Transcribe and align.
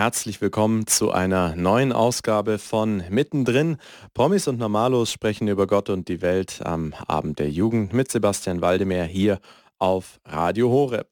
Herzlich 0.00 0.40
willkommen 0.40 0.86
zu 0.86 1.10
einer 1.10 1.54
neuen 1.56 1.92
Ausgabe 1.92 2.58
von 2.58 3.04
Mittendrin. 3.10 3.76
Promis 4.14 4.48
und 4.48 4.58
Normalos 4.58 5.12
sprechen 5.12 5.46
über 5.46 5.66
Gott 5.66 5.90
und 5.90 6.08
die 6.08 6.22
Welt 6.22 6.62
am 6.64 6.94
Abend 7.06 7.38
der 7.38 7.50
Jugend 7.50 7.92
mit 7.92 8.10
Sebastian 8.10 8.62
Waldemar 8.62 9.04
hier 9.04 9.40
auf 9.78 10.18
Radio 10.24 10.70
Horeb. 10.70 11.08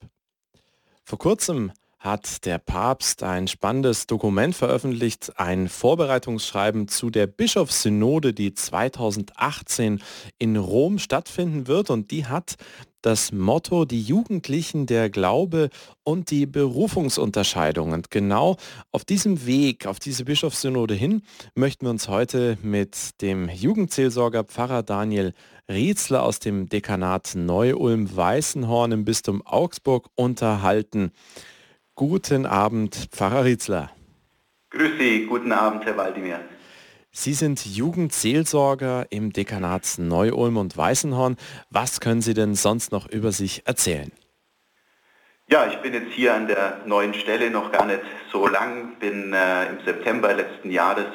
Vor 1.05 1.19
kurzem 1.19 1.71
hat 1.99 2.45
der 2.47 2.59
Papst 2.59 3.23
ein 3.23 3.49
spannendes 3.49 4.07
Dokument 4.07 4.55
veröffentlicht, 4.55 5.33
ein 5.37 5.69
Vorbereitungsschreiben 5.69 6.87
zu 6.87 7.11
der 7.11 7.27
Bischofssynode, 7.27 8.33
die 8.33 8.55
2018 8.55 10.01
in 10.39 10.57
Rom 10.57 10.99
stattfinden 10.99 11.67
wird 11.67 11.91
und 11.91 12.11
die 12.13 12.27
hat 12.27 12.57
das 13.03 13.33
Motto 13.33 13.85
Die 13.85 14.03
Jugendlichen, 14.03 14.87
der 14.87 15.09
Glaube 15.09 15.71
und 16.03 16.31
die 16.31 16.47
Berufungsunterscheidung. 16.47 17.93
Und 17.93 18.11
genau 18.11 18.57
auf 18.91 19.05
diesem 19.05 19.47
Weg, 19.47 19.87
auf 19.87 19.99
diese 19.99 20.25
Bischofssynode 20.25 20.95
hin, 20.95 21.23
möchten 21.55 21.87
wir 21.87 21.91
uns 21.91 22.09
heute 22.09 22.59
mit 22.63 23.21
dem 23.21 23.49
Jugendseelsorger 23.49 24.45
Pfarrer 24.45 24.83
Daniel 24.83 25.33
Rietzler 25.71 26.23
aus 26.23 26.39
dem 26.41 26.69
Dekanat 26.69 27.35
Neu-Ulm-Weißenhorn 27.35 28.93
im 28.93 29.05
Bistum 29.05 29.43
Augsburg 29.47 30.09
unterhalten. 30.15 31.13
Guten 31.99 32.47
Abend, 32.47 33.09
Pfarrer 33.11 33.45
Rietzler. 33.45 33.91
Grüß 34.71 35.01
Sie, 35.01 35.27
guten 35.27 35.51
Abend, 35.51 35.85
Herr 35.85 35.97
Waldimir. 35.97 36.39
Sie 37.11 37.35
sind 37.35 37.67
Jugendseelsorger 37.67 39.07
im 39.11 39.33
Dekanat 39.33 39.97
Neu-Ulm 39.99 40.59
und 40.59 40.77
Weißenhorn. 40.77 41.37
Was 41.71 41.99
können 41.99 42.23
Sie 42.23 42.35
denn 42.35 42.55
sonst 42.55 42.93
noch 42.93 43.11
über 43.11 43.33
sich 43.33 43.67
erzählen? 43.67 44.13
Ja, 45.51 45.67
ich 45.67 45.79
bin 45.79 45.93
jetzt 45.93 46.13
hier 46.13 46.37
an 46.37 46.47
der 46.47 46.83
neuen 46.87 47.15
Stelle 47.15 47.51
noch 47.51 47.73
gar 47.73 47.87
nicht 47.87 48.03
so 48.31 48.47
lang, 48.47 48.97
bin 49.01 49.33
äh, 49.33 49.67
im 49.67 49.85
September 49.85 50.33
letzten 50.33 50.71
Jahres 50.71 51.07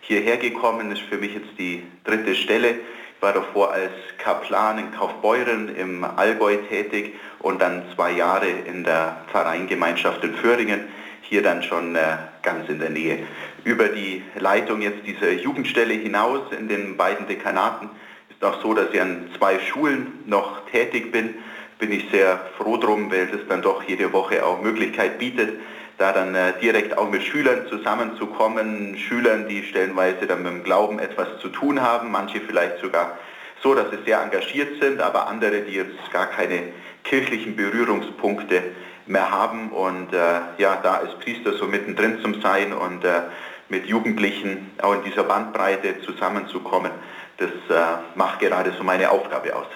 hierher 0.00 0.38
gekommen, 0.38 0.90
ist 0.90 1.02
für 1.02 1.18
mich 1.18 1.34
jetzt 1.34 1.56
die 1.56 1.84
dritte 2.02 2.34
Stelle. 2.34 2.80
War 3.22 3.34
davor 3.34 3.70
als 3.70 3.92
Kaplan 4.18 4.78
in 4.78 4.90
Kaufbeuren 4.90 5.76
im 5.76 6.02
Allgäu 6.02 6.56
tätig 6.68 7.14
und 7.38 7.62
dann 7.62 7.84
zwei 7.94 8.10
Jahre 8.10 8.48
in 8.48 8.82
der 8.82 9.18
Pfarreiengemeinschaft 9.30 10.24
in 10.24 10.34
Föhringen, 10.34 10.88
hier 11.20 11.40
dann 11.44 11.62
schon 11.62 11.94
äh, 11.94 12.16
ganz 12.42 12.68
in 12.68 12.80
der 12.80 12.90
Nähe. 12.90 13.20
Über 13.62 13.90
die 13.90 14.24
Leitung 14.34 14.82
jetzt 14.82 15.06
dieser 15.06 15.30
Jugendstelle 15.30 15.94
hinaus 15.94 16.40
in 16.50 16.66
den 16.66 16.96
beiden 16.96 17.28
Dekanaten 17.28 17.90
ist 18.28 18.42
auch 18.42 18.60
so, 18.60 18.74
dass 18.74 18.92
ich 18.92 19.00
an 19.00 19.30
zwei 19.38 19.60
Schulen 19.60 20.24
noch 20.26 20.68
tätig 20.72 21.12
bin. 21.12 21.36
Bin 21.78 21.92
ich 21.92 22.10
sehr 22.10 22.40
froh 22.58 22.76
drum, 22.76 23.12
weil 23.12 23.28
es 23.32 23.46
dann 23.48 23.62
doch 23.62 23.84
jede 23.84 24.12
Woche 24.12 24.44
auch 24.44 24.60
Möglichkeit 24.60 25.20
bietet, 25.20 25.60
da 25.98 26.12
dann 26.12 26.34
äh, 26.34 26.52
direkt 26.60 26.96
auch 26.96 27.10
mit 27.10 27.22
Schülern 27.22 27.66
zusammenzukommen, 27.68 28.96
Schülern, 28.96 29.48
die 29.48 29.62
stellenweise 29.62 30.26
dann 30.26 30.42
mit 30.42 30.52
dem 30.52 30.64
Glauben 30.64 30.98
etwas 30.98 31.28
zu 31.40 31.48
tun 31.48 31.80
haben, 31.80 32.10
manche 32.10 32.40
vielleicht 32.40 32.78
sogar 32.80 33.18
so, 33.62 33.74
dass 33.74 33.90
sie 33.90 33.98
sehr 34.04 34.20
engagiert 34.20 34.82
sind, 34.82 35.00
aber 35.00 35.28
andere, 35.28 35.60
die 35.62 35.74
jetzt 35.74 36.10
gar 36.12 36.26
keine 36.26 36.72
kirchlichen 37.04 37.56
Berührungspunkte 37.56 38.62
mehr 39.06 39.30
haben 39.30 39.70
und 39.70 40.12
äh, 40.12 40.40
ja, 40.58 40.76
da 40.82 40.94
als 40.94 41.18
Priester 41.18 41.56
so 41.56 41.66
mittendrin 41.66 42.20
zum 42.22 42.40
Sein 42.40 42.72
und 42.72 43.04
äh, 43.04 43.22
mit 43.68 43.86
Jugendlichen 43.86 44.70
auch 44.82 44.94
in 44.94 45.02
dieser 45.04 45.24
Bandbreite 45.24 46.00
zusammenzukommen, 46.02 46.92
das 47.38 47.50
äh, 47.50 47.98
macht 48.14 48.40
gerade 48.40 48.72
so 48.76 48.84
meine 48.84 49.10
Aufgabe 49.10 49.54
aus. 49.56 49.66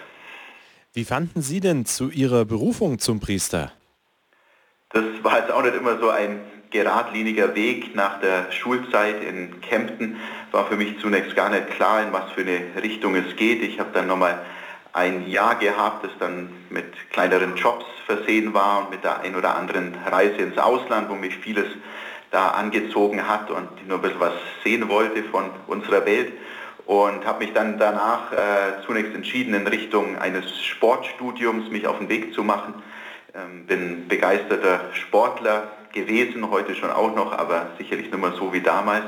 Wie 0.92 1.04
fanden 1.04 1.42
Sie 1.42 1.60
denn 1.60 1.84
zu 1.84 2.10
Ihrer 2.10 2.44
Berufung 2.44 2.98
zum 2.98 3.20
Priester? 3.20 3.72
Das 4.90 5.04
war 5.22 5.40
jetzt 5.40 5.50
auch 5.50 5.62
nicht 5.62 5.74
immer 5.74 5.98
so 5.98 6.10
ein 6.10 6.40
geradliniger 6.70 7.54
Weg 7.54 7.94
nach 7.96 8.20
der 8.20 8.52
Schulzeit 8.52 9.22
in 9.22 9.60
Kempten. 9.60 10.16
War 10.52 10.66
für 10.66 10.76
mich 10.76 10.98
zunächst 11.00 11.34
gar 11.34 11.50
nicht 11.50 11.70
klar, 11.70 12.02
in 12.02 12.12
was 12.12 12.30
für 12.32 12.42
eine 12.42 12.60
Richtung 12.82 13.16
es 13.16 13.34
geht. 13.36 13.62
Ich 13.62 13.80
habe 13.80 13.90
dann 13.92 14.06
nochmal 14.06 14.40
ein 14.92 15.28
Jahr 15.28 15.56
gehabt, 15.56 16.04
das 16.04 16.12
dann 16.20 16.50
mit 16.70 16.86
kleineren 17.10 17.56
Jobs 17.56 17.84
versehen 18.06 18.54
war 18.54 18.78
und 18.84 18.90
mit 18.90 19.02
der 19.02 19.20
ein 19.20 19.34
oder 19.34 19.56
anderen 19.56 19.94
Reise 20.10 20.36
ins 20.36 20.56
Ausland, 20.56 21.10
wo 21.10 21.14
mich 21.14 21.36
vieles 21.36 21.66
da 22.30 22.48
angezogen 22.48 23.28
hat 23.28 23.50
und 23.50 23.86
nur 23.88 23.98
ein 23.98 24.02
bisschen 24.02 24.20
was 24.20 24.34
sehen 24.64 24.88
wollte 24.88 25.24
von 25.24 25.50
unserer 25.66 26.06
Welt 26.06 26.32
und 26.86 27.26
habe 27.26 27.44
mich 27.44 27.52
dann 27.52 27.78
danach 27.78 28.32
äh, 28.32 28.86
zunächst 28.86 29.14
entschieden, 29.14 29.52
in 29.52 29.66
Richtung 29.66 30.16
eines 30.16 30.64
Sportstudiums 30.64 31.70
mich 31.70 31.86
auf 31.86 31.98
den 31.98 32.08
Weg 32.08 32.32
zu 32.32 32.44
machen 32.44 32.74
bin 33.66 34.08
begeisterter 34.08 34.80
Sportler 34.92 35.68
gewesen, 35.92 36.50
heute 36.50 36.74
schon 36.74 36.90
auch 36.90 37.14
noch, 37.14 37.32
aber 37.32 37.70
sicherlich 37.78 38.10
nicht 38.10 38.20
mehr 38.20 38.32
so 38.32 38.52
wie 38.52 38.60
damals. 38.60 39.04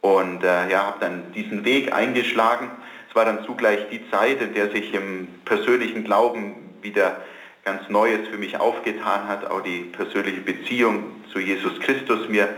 Und 0.00 0.42
äh, 0.42 0.70
ja, 0.70 0.86
habe 0.86 0.96
dann 1.00 1.32
diesen 1.32 1.64
Weg 1.64 1.92
eingeschlagen. 1.92 2.70
Es 3.08 3.14
war 3.14 3.24
dann 3.24 3.44
zugleich 3.44 3.88
die 3.90 4.08
Zeit, 4.10 4.40
in 4.40 4.54
der 4.54 4.70
sich 4.70 4.94
im 4.94 5.28
persönlichen 5.44 6.04
Glauben 6.04 6.54
wieder 6.80 7.16
ganz 7.64 7.88
Neues 7.88 8.28
für 8.28 8.38
mich 8.38 8.58
aufgetan 8.58 9.28
hat, 9.28 9.50
auch 9.50 9.60
die 9.62 9.80
persönliche 9.80 10.40
Beziehung 10.40 11.04
zu 11.32 11.38
Jesus 11.38 11.78
Christus 11.80 12.28
mir 12.28 12.48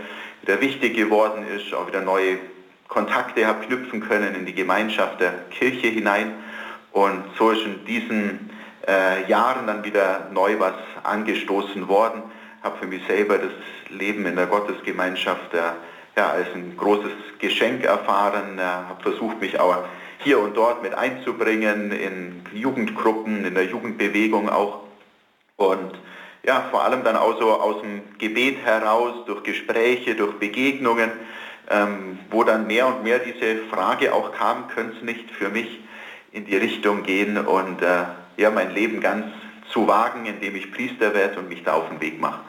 wieder 0.43 0.61
wichtig 0.61 0.95
geworden 0.95 1.45
ist, 1.57 1.75
auch 1.75 1.89
wieder 1.89 2.01
neue 2.01 2.39
Kontakte 2.89 3.47
habe 3.47 3.67
knüpfen 3.67 4.01
können 4.01 4.35
in 4.35 4.47
die 4.47 4.55
Gemeinschaft 4.55 5.21
der 5.21 5.33
Kirche 5.51 5.89
hinein. 5.89 6.35
Und 6.93 7.25
so 7.39 7.51
ist 7.51 7.65
in 7.65 7.85
diesen 7.87 8.51
äh, 8.87 9.29
Jahren 9.29 9.67
dann 9.67 9.85
wieder 9.85 10.29
neu 10.33 10.59
was 10.59 10.75
angestoßen 11.03 11.89
worden. 11.89 12.23
Habe 12.63 12.79
für 12.79 12.87
mich 12.87 13.03
selber 13.07 13.39
das 13.39 13.53
Leben 13.91 14.27
in 14.27 14.37
der 14.37 14.47
Gottesgemeinschaft 14.47 15.55
äh, 15.55 15.59
ja, 16.17 16.31
als 16.31 16.49
ein 16.55 16.77
großes 16.77 17.13
Geschenk 17.39 17.85
erfahren, 17.85 18.59
äh, 18.59 18.63
habe 18.63 19.03
versucht, 19.03 19.41
mich 19.41 19.59
auch 19.59 19.85
hier 20.19 20.39
und 20.39 20.57
dort 20.57 20.83
mit 20.83 20.95
einzubringen, 20.95 21.91
in 21.91 22.43
Jugendgruppen, 22.53 23.45
in 23.45 23.55
der 23.55 23.65
Jugendbewegung 23.65 24.49
auch. 24.49 24.81
Und 25.57 25.99
ja, 26.45 26.67
vor 26.71 26.85
allem 26.85 27.05
dann 27.05 27.17
auch 27.17 27.39
so 27.39 27.53
aus 27.53 27.81
dem 27.83 28.03
Gebet 28.19 28.59
heraus, 28.65 29.25
durch 29.27 29.43
Gespräche, 29.43 30.15
durch 30.15 30.35
Begegnungen, 30.35 31.11
ähm, 31.71 32.19
wo 32.31 32.45
dann 32.45 32.67
mehr 32.67 32.87
und 32.87 33.05
mehr 33.05 33.21
diese 33.21 33.65
Frage 33.71 34.13
auch 34.13 34.33
kam, 34.33 34.69
könnte 34.69 34.97
es 34.97 35.03
nicht 35.03 35.31
für 35.31 35.49
mich 35.49 35.81
in 36.33 36.47
die 36.47 36.57
Richtung 36.57 37.03
gehen 37.03 37.39
und 37.39 37.83
äh, 37.83 38.05
ja, 38.37 38.51
mein 38.51 38.75
Leben 38.75 39.01
ganz 39.01 39.27
zu 39.71 39.87
wagen, 39.89 40.27
indem 40.27 40.57
ich 40.57 40.73
Priester 40.73 41.15
werde 41.15 41.39
und 41.39 41.49
mich 41.49 41.63
da 41.65 41.75
auf 41.75 41.89
den 41.89 42.01
Weg 42.01 42.21
mache. 42.21 42.41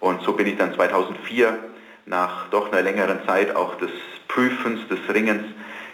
Und 0.00 0.22
so 0.22 0.32
bin 0.32 0.46
ich 0.46 0.56
dann 0.56 0.74
2004 0.74 1.58
nach 2.06 2.48
doch 2.50 2.70
einer 2.70 2.82
längeren 2.82 3.20
Zeit 3.26 3.54
auch 3.56 3.76
des 3.76 3.90
Prüfens, 4.28 4.86
des 4.88 4.98
Ringens 5.12 5.44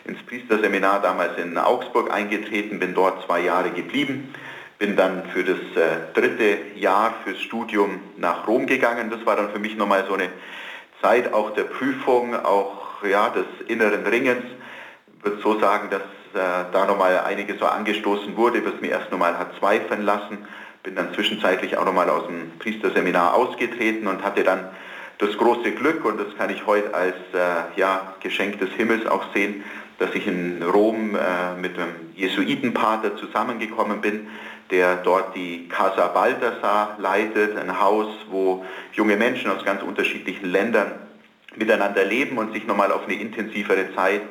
ins 0.04 0.22
Priesterseminar 0.24 1.00
damals 1.00 1.38
in 1.38 1.56
Augsburg 1.56 2.12
eingetreten, 2.12 2.78
bin 2.78 2.94
dort 2.94 3.24
zwei 3.24 3.40
Jahre 3.40 3.70
geblieben, 3.70 4.34
bin 4.78 4.96
dann 4.96 5.24
für 5.32 5.44
das 5.44 5.58
äh, 5.76 6.12
dritte 6.12 6.58
Jahr 6.74 7.14
fürs 7.24 7.40
Studium 7.40 8.00
nach 8.16 8.48
Rom 8.48 8.66
gegangen. 8.66 9.10
Das 9.10 9.24
war 9.24 9.36
dann 9.36 9.50
für 9.50 9.60
mich 9.60 9.76
nochmal 9.76 10.04
so 10.08 10.14
eine 10.14 10.28
Zeit 11.00 11.32
auch 11.32 11.54
der 11.54 11.64
Prüfung, 11.64 12.34
auch 12.34 13.04
ja, 13.04 13.28
des 13.28 13.44
inneren 13.68 14.04
Ringens. 14.04 14.44
Ich 15.18 15.24
würde 15.24 15.40
so 15.40 15.60
sagen, 15.60 15.88
dass 15.90 16.02
da 16.32 16.86
nochmal 16.86 17.20
einiges 17.20 17.58
so 17.58 17.66
angestoßen 17.66 18.36
wurde, 18.36 18.64
was 18.64 18.80
mir 18.80 18.90
erst 18.90 19.10
nochmal 19.10 19.38
hat 19.38 19.56
zweifeln 19.58 20.02
lassen. 20.02 20.38
Bin 20.82 20.96
dann 20.96 21.14
zwischenzeitlich 21.14 21.76
auch 21.76 21.84
nochmal 21.84 22.10
aus 22.10 22.26
dem 22.26 22.58
Priesterseminar 22.58 23.34
ausgetreten 23.34 24.06
und 24.06 24.24
hatte 24.24 24.42
dann 24.42 24.68
das 25.18 25.36
große 25.36 25.70
Glück, 25.72 26.04
und 26.04 26.18
das 26.18 26.36
kann 26.36 26.50
ich 26.50 26.66
heute 26.66 26.92
als 26.92 27.14
äh, 27.32 27.78
ja, 27.78 28.14
Geschenk 28.20 28.58
des 28.58 28.70
Himmels 28.70 29.06
auch 29.06 29.22
sehen, 29.32 29.62
dass 29.98 30.14
ich 30.14 30.26
in 30.26 30.62
Rom 30.62 31.14
äh, 31.14 31.54
mit 31.60 31.78
einem 31.78 31.94
Jesuitenpater 32.16 33.16
zusammengekommen 33.16 34.00
bin, 34.00 34.28
der 34.70 34.96
dort 34.96 35.36
die 35.36 35.68
Casa 35.68 36.08
Balthasar 36.08 36.96
leitet, 36.98 37.56
ein 37.56 37.78
Haus, 37.78 38.08
wo 38.30 38.64
junge 38.92 39.16
Menschen 39.16 39.50
aus 39.50 39.64
ganz 39.64 39.82
unterschiedlichen 39.82 40.50
Ländern 40.50 40.92
miteinander 41.54 42.04
leben 42.04 42.38
und 42.38 42.52
sich 42.52 42.66
nochmal 42.66 42.90
auf 42.90 43.04
eine 43.04 43.14
intensivere 43.14 43.94
Zeit 43.94 44.22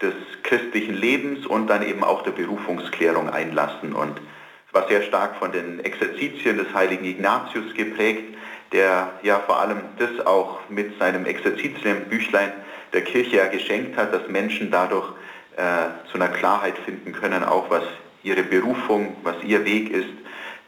des 0.00 0.14
christlichen 0.42 0.94
Lebens 0.94 1.46
und 1.46 1.68
dann 1.68 1.82
eben 1.82 2.04
auch 2.04 2.22
der 2.22 2.30
Berufungsklärung 2.30 3.28
einlassen. 3.28 3.92
Und 3.92 4.20
es 4.68 4.74
war 4.74 4.88
sehr 4.88 5.02
stark 5.02 5.36
von 5.36 5.52
den 5.52 5.80
Exerzitien 5.80 6.58
des 6.58 6.72
heiligen 6.74 7.04
Ignatius 7.04 7.74
geprägt, 7.74 8.36
der 8.72 9.12
ja 9.22 9.40
vor 9.40 9.60
allem 9.60 9.80
das 9.98 10.26
auch 10.26 10.60
mit 10.68 10.98
seinem 10.98 11.24
Exerzitienbüchlein 11.24 12.52
der 12.92 13.02
Kirche 13.02 13.36
ja 13.36 13.46
geschenkt 13.46 13.96
hat, 13.96 14.12
dass 14.12 14.28
Menschen 14.28 14.70
dadurch 14.70 15.08
äh, 15.56 16.08
zu 16.10 16.14
einer 16.14 16.28
Klarheit 16.28 16.78
finden 16.78 17.12
können, 17.12 17.44
auch 17.44 17.70
was 17.70 17.82
ihre 18.22 18.42
Berufung, 18.42 19.16
was 19.22 19.36
ihr 19.42 19.64
Weg 19.64 19.90
ist, 19.90 20.08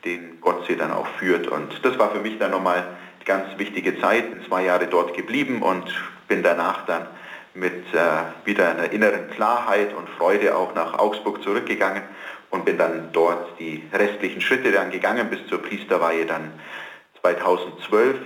den 0.05 0.41
Gott 0.41 0.67
sie 0.67 0.77
dann 0.77 0.93
auch 0.93 1.07
führt. 1.19 1.47
Und 1.49 1.85
das 1.85 1.99
war 1.99 2.11
für 2.11 2.21
mich 2.21 2.39
dann 2.39 2.51
nochmal 2.51 2.79
eine 2.79 3.25
ganz 3.25 3.59
wichtige 3.59 4.01
Zeit, 4.01 4.25
zwei 4.49 4.65
Jahre 4.65 4.87
dort 4.87 5.15
geblieben 5.15 5.63
und 5.63 5.85
bin 6.29 6.43
danach 6.43 6.87
dann 6.87 7.07
mit 7.55 7.93
äh, 7.95 8.47
wieder 8.47 8.71
einer 8.71 8.93
inneren 8.93 9.31
Klarheit 9.31 9.95
und 9.95 10.09
Freude 10.11 10.57
auch 10.57 10.75
nach 10.75 10.99
Augsburg 10.99 11.43
zurückgegangen 11.43 12.03
und 12.51 12.65
bin 12.65 12.79
dann 12.79 13.11
dort 13.13 13.59
die 13.59 13.89
restlichen 13.93 14.41
Schritte 14.41 14.73
dann 14.73 14.91
gegangen 14.91 15.31
bis 15.31 15.47
zur 15.49 15.63
Priesterweihe 15.63 16.27
dann 16.27 16.53
2012 17.21 18.17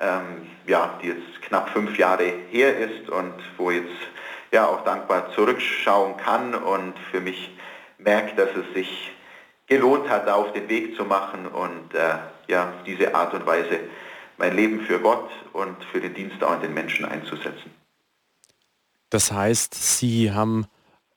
ähm, 0.00 0.46
ja, 0.66 0.98
die 1.02 1.08
jetzt 1.08 1.42
knapp 1.42 1.70
fünf 1.70 1.98
Jahre 1.98 2.24
her 2.50 2.78
ist 2.78 3.08
und 3.10 3.34
wo 3.56 3.70
jetzt 3.70 3.90
ja 4.52 4.66
auch 4.66 4.84
dankbar 4.84 5.32
zurückschauen 5.32 6.16
kann 6.16 6.54
und 6.54 6.94
für 7.10 7.20
mich 7.20 7.56
merkt, 7.98 8.38
dass 8.38 8.50
es 8.50 8.74
sich 8.74 9.12
gelohnt 9.66 10.08
hat, 10.08 10.26
da 10.26 10.34
auf 10.34 10.52
den 10.52 10.68
Weg 10.68 10.96
zu 10.96 11.04
machen 11.04 11.46
und 11.46 11.94
äh, 11.94 12.16
ja, 12.48 12.72
diese 12.86 13.14
Art 13.14 13.34
und 13.34 13.46
Weise 13.46 13.80
mein 14.36 14.54
Leben 14.56 14.80
für 14.80 14.98
Gott 14.98 15.30
und 15.52 15.82
für 15.84 16.00
den 16.00 16.14
Dienst 16.14 16.42
auch 16.42 16.50
an 16.50 16.60
den 16.60 16.74
Menschen 16.74 17.04
einzusetzen. 17.04 17.72
Das 19.14 19.30
heißt, 19.30 19.74
Sie 19.74 20.32
haben 20.32 20.66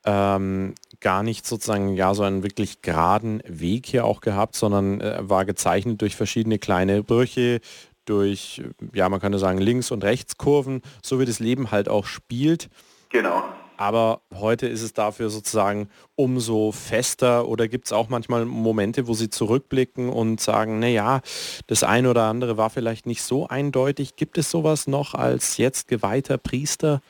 ähm, 0.05 0.75
gar 0.99 1.23
nicht 1.23 1.47
sozusagen 1.47 1.95
ja 1.95 2.13
so 2.13 2.21
einen 2.21 2.43
wirklich 2.43 2.83
geraden 2.83 3.41
Weg 3.47 3.87
hier 3.87 4.05
auch 4.05 4.21
gehabt, 4.21 4.55
sondern 4.55 5.01
äh, 5.01 5.17
war 5.21 5.45
gezeichnet 5.45 5.99
durch 6.03 6.15
verschiedene 6.15 6.59
kleine 6.59 7.01
Brüche, 7.01 7.59
durch, 8.05 8.61
ja 8.93 9.09
man 9.09 9.19
könnte 9.19 9.39
sagen, 9.39 9.57
Links- 9.57 9.89
und 9.89 10.03
Rechtskurven, 10.03 10.83
so 11.01 11.19
wie 11.19 11.25
das 11.25 11.39
Leben 11.39 11.71
halt 11.71 11.89
auch 11.89 12.05
spielt. 12.05 12.69
Genau. 13.09 13.43
Aber 13.77 14.21
heute 14.31 14.67
ist 14.67 14.83
es 14.83 14.93
dafür 14.93 15.31
sozusagen 15.31 15.89
umso 16.13 16.71
fester 16.71 17.47
oder 17.47 17.67
gibt 17.67 17.87
es 17.87 17.93
auch 17.93 18.09
manchmal 18.09 18.45
Momente, 18.45 19.07
wo 19.07 19.15
Sie 19.15 19.31
zurückblicken 19.31 20.09
und 20.09 20.39
sagen, 20.39 20.77
naja, 20.77 21.21
das 21.65 21.83
eine 21.83 22.11
oder 22.11 22.25
andere 22.25 22.57
war 22.57 22.69
vielleicht 22.69 23.07
nicht 23.07 23.23
so 23.23 23.47
eindeutig. 23.47 24.15
Gibt 24.15 24.37
es 24.37 24.51
sowas 24.51 24.85
noch 24.85 25.15
als 25.15 25.57
jetzt 25.57 25.87
geweihter 25.87 26.37
Priester? 26.37 27.01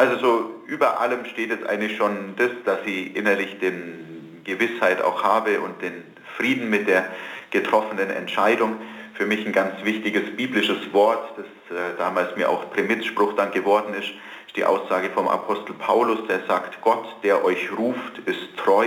Also 0.00 0.16
so 0.16 0.54
über 0.66 0.98
allem 0.98 1.26
steht 1.26 1.50
jetzt 1.50 1.66
eigentlich 1.66 1.98
schon 1.98 2.34
das, 2.38 2.48
dass 2.64 2.78
ich 2.86 3.14
innerlich 3.14 3.58
den 3.58 4.40
Gewissheit 4.44 5.02
auch 5.02 5.22
habe 5.22 5.60
und 5.60 5.82
den 5.82 5.92
Frieden 6.38 6.70
mit 6.70 6.88
der 6.88 7.04
getroffenen 7.50 8.08
Entscheidung. 8.08 8.76
Für 9.12 9.26
mich 9.26 9.44
ein 9.44 9.52
ganz 9.52 9.84
wichtiges 9.84 10.34
biblisches 10.34 10.90
Wort, 10.94 11.34
das 11.36 11.44
äh, 11.76 11.98
damals 11.98 12.34
mir 12.34 12.48
auch 12.48 12.70
Primizspruch 12.70 13.34
dann 13.34 13.50
geworden 13.50 13.92
ist, 13.92 14.08
ist 14.46 14.56
die 14.56 14.64
Aussage 14.64 15.10
vom 15.10 15.28
Apostel 15.28 15.74
Paulus, 15.74 16.26
der 16.28 16.46
sagt, 16.48 16.80
Gott, 16.80 17.16
der 17.22 17.44
euch 17.44 17.70
ruft, 17.76 18.20
ist 18.24 18.56
treu, 18.56 18.86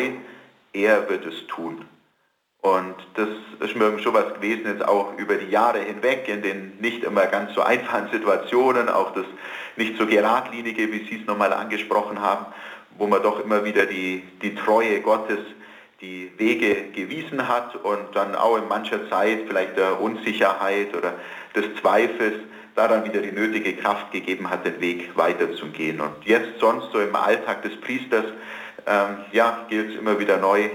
er 0.74 1.08
wird 1.12 1.28
es 1.28 1.46
tun. 1.46 1.86
Und 2.64 2.96
das 3.16 3.28
ist 3.60 3.76
mir 3.76 4.00
schon 4.00 4.14
was 4.14 4.36
gewesen, 4.36 4.68
jetzt 4.68 4.88
auch 4.88 5.18
über 5.18 5.36
die 5.36 5.50
Jahre 5.50 5.80
hinweg, 5.80 6.30
in 6.30 6.42
den 6.42 6.78
nicht 6.80 7.04
immer 7.04 7.26
ganz 7.26 7.54
so 7.54 7.62
einfachen 7.62 8.10
Situationen, 8.10 8.88
auch 8.88 9.14
das 9.14 9.26
nicht 9.76 9.98
so 9.98 10.08
geradlinige, 10.08 10.90
wie 10.90 11.06
Sie 11.10 11.20
es 11.20 11.28
nochmal 11.28 11.52
angesprochen 11.52 12.22
haben, 12.22 12.46
wo 12.98 13.06
man 13.06 13.22
doch 13.22 13.44
immer 13.44 13.66
wieder 13.66 13.86
die, 13.86 14.24
die 14.42 14.56
Treue 14.56 15.02
Gottes, 15.02 15.40
die 16.00 16.32
Wege 16.38 16.92
gewiesen 16.96 17.50
hat 17.50 17.76
und 17.76 18.16
dann 18.16 18.34
auch 18.34 18.56
in 18.58 18.70
mancher 18.70 19.10
Zeit 19.10 19.40
vielleicht 19.46 19.76
der 19.76 20.00
Unsicherheit 20.00 20.96
oder 20.96 21.16
des 21.54 21.66
Zweifels 21.82 22.36
da 22.76 22.88
dann 22.88 23.04
wieder 23.04 23.20
die 23.20 23.34
nötige 23.34 23.76
Kraft 23.76 24.14
gegeben 24.14 24.50
hat, 24.50 24.66
den 24.66 24.80
Weg 24.80 25.18
weiterzugehen. 25.18 26.00
Und 26.00 26.14
jetzt 26.24 26.60
sonst 26.62 26.94
so 26.94 27.00
im 27.02 27.14
Alltag 27.14 27.62
des 27.64 27.76
Priesters, 27.82 28.26
ähm, 28.88 29.18
ja, 29.34 29.66
gilt 29.70 29.92
es 29.92 30.00
immer 30.00 30.18
wieder 30.18 30.38
neu, 30.38 30.62
äh, 30.62 30.70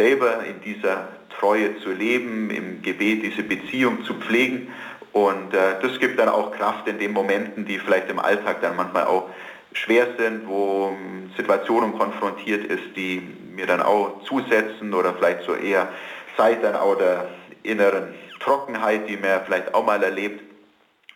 selber 0.00 0.44
in 0.44 0.60
dieser 0.62 1.08
Treue 1.38 1.78
zu 1.80 1.92
leben, 1.92 2.50
im 2.50 2.80
Gebet 2.80 3.22
diese 3.22 3.42
Beziehung 3.42 4.02
zu 4.04 4.14
pflegen. 4.14 4.72
Und 5.12 5.52
äh, 5.52 5.80
das 5.82 5.98
gibt 5.98 6.18
dann 6.18 6.28
auch 6.28 6.52
Kraft 6.52 6.88
in 6.88 6.98
den 6.98 7.12
Momenten, 7.12 7.66
die 7.66 7.78
vielleicht 7.78 8.08
im 8.08 8.18
Alltag 8.18 8.62
dann 8.62 8.76
manchmal 8.76 9.04
auch 9.04 9.28
schwer 9.72 10.06
sind, 10.16 10.48
wo 10.48 10.96
ähm, 10.96 11.30
Situationen 11.36 11.98
konfrontiert 11.98 12.64
ist, 12.64 12.96
die 12.96 13.20
mir 13.54 13.66
dann 13.66 13.82
auch 13.82 14.22
zusetzen 14.24 14.94
oder 14.94 15.12
vielleicht 15.14 15.42
so 15.42 15.54
eher 15.54 15.88
Zeit 16.36 16.64
dann 16.64 16.76
auch 16.76 16.96
der 16.96 17.28
inneren 17.62 18.14
Trockenheit, 18.40 19.06
die 19.08 19.18
man 19.18 19.44
vielleicht 19.44 19.74
auch 19.74 19.84
mal 19.84 20.02
erlebt. 20.02 20.42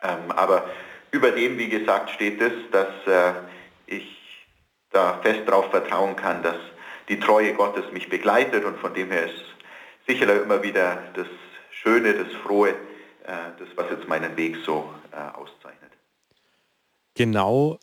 Ähm, 0.02 0.30
aber 0.36 0.64
über 1.10 1.30
dem, 1.30 1.56
wie 1.56 1.68
gesagt, 1.68 2.10
steht 2.10 2.40
es, 2.40 2.52
dass 2.70 2.88
äh, 3.06 3.32
ich 3.86 4.46
da 4.90 5.20
fest 5.22 5.40
darauf 5.46 5.70
vertrauen 5.70 6.16
kann, 6.16 6.42
dass 6.42 6.56
die 7.08 7.20
Treue 7.20 7.54
Gottes 7.54 7.84
mich 7.92 8.08
begleitet 8.08 8.64
und 8.64 8.78
von 8.78 8.94
dem 8.94 9.10
her 9.10 9.26
ist 9.26 9.44
sicherlich 10.06 10.42
immer 10.42 10.62
wieder 10.62 11.02
das 11.14 11.26
Schöne, 11.70 12.14
das 12.14 12.32
Frohe, 12.42 12.70
äh, 12.70 13.32
das, 13.58 13.68
was 13.76 13.90
jetzt 13.90 14.08
meinen 14.08 14.36
Weg 14.36 14.56
so 14.64 14.90
äh, 15.12 15.16
auszeichnet. 15.36 15.92
Genau 17.14 17.78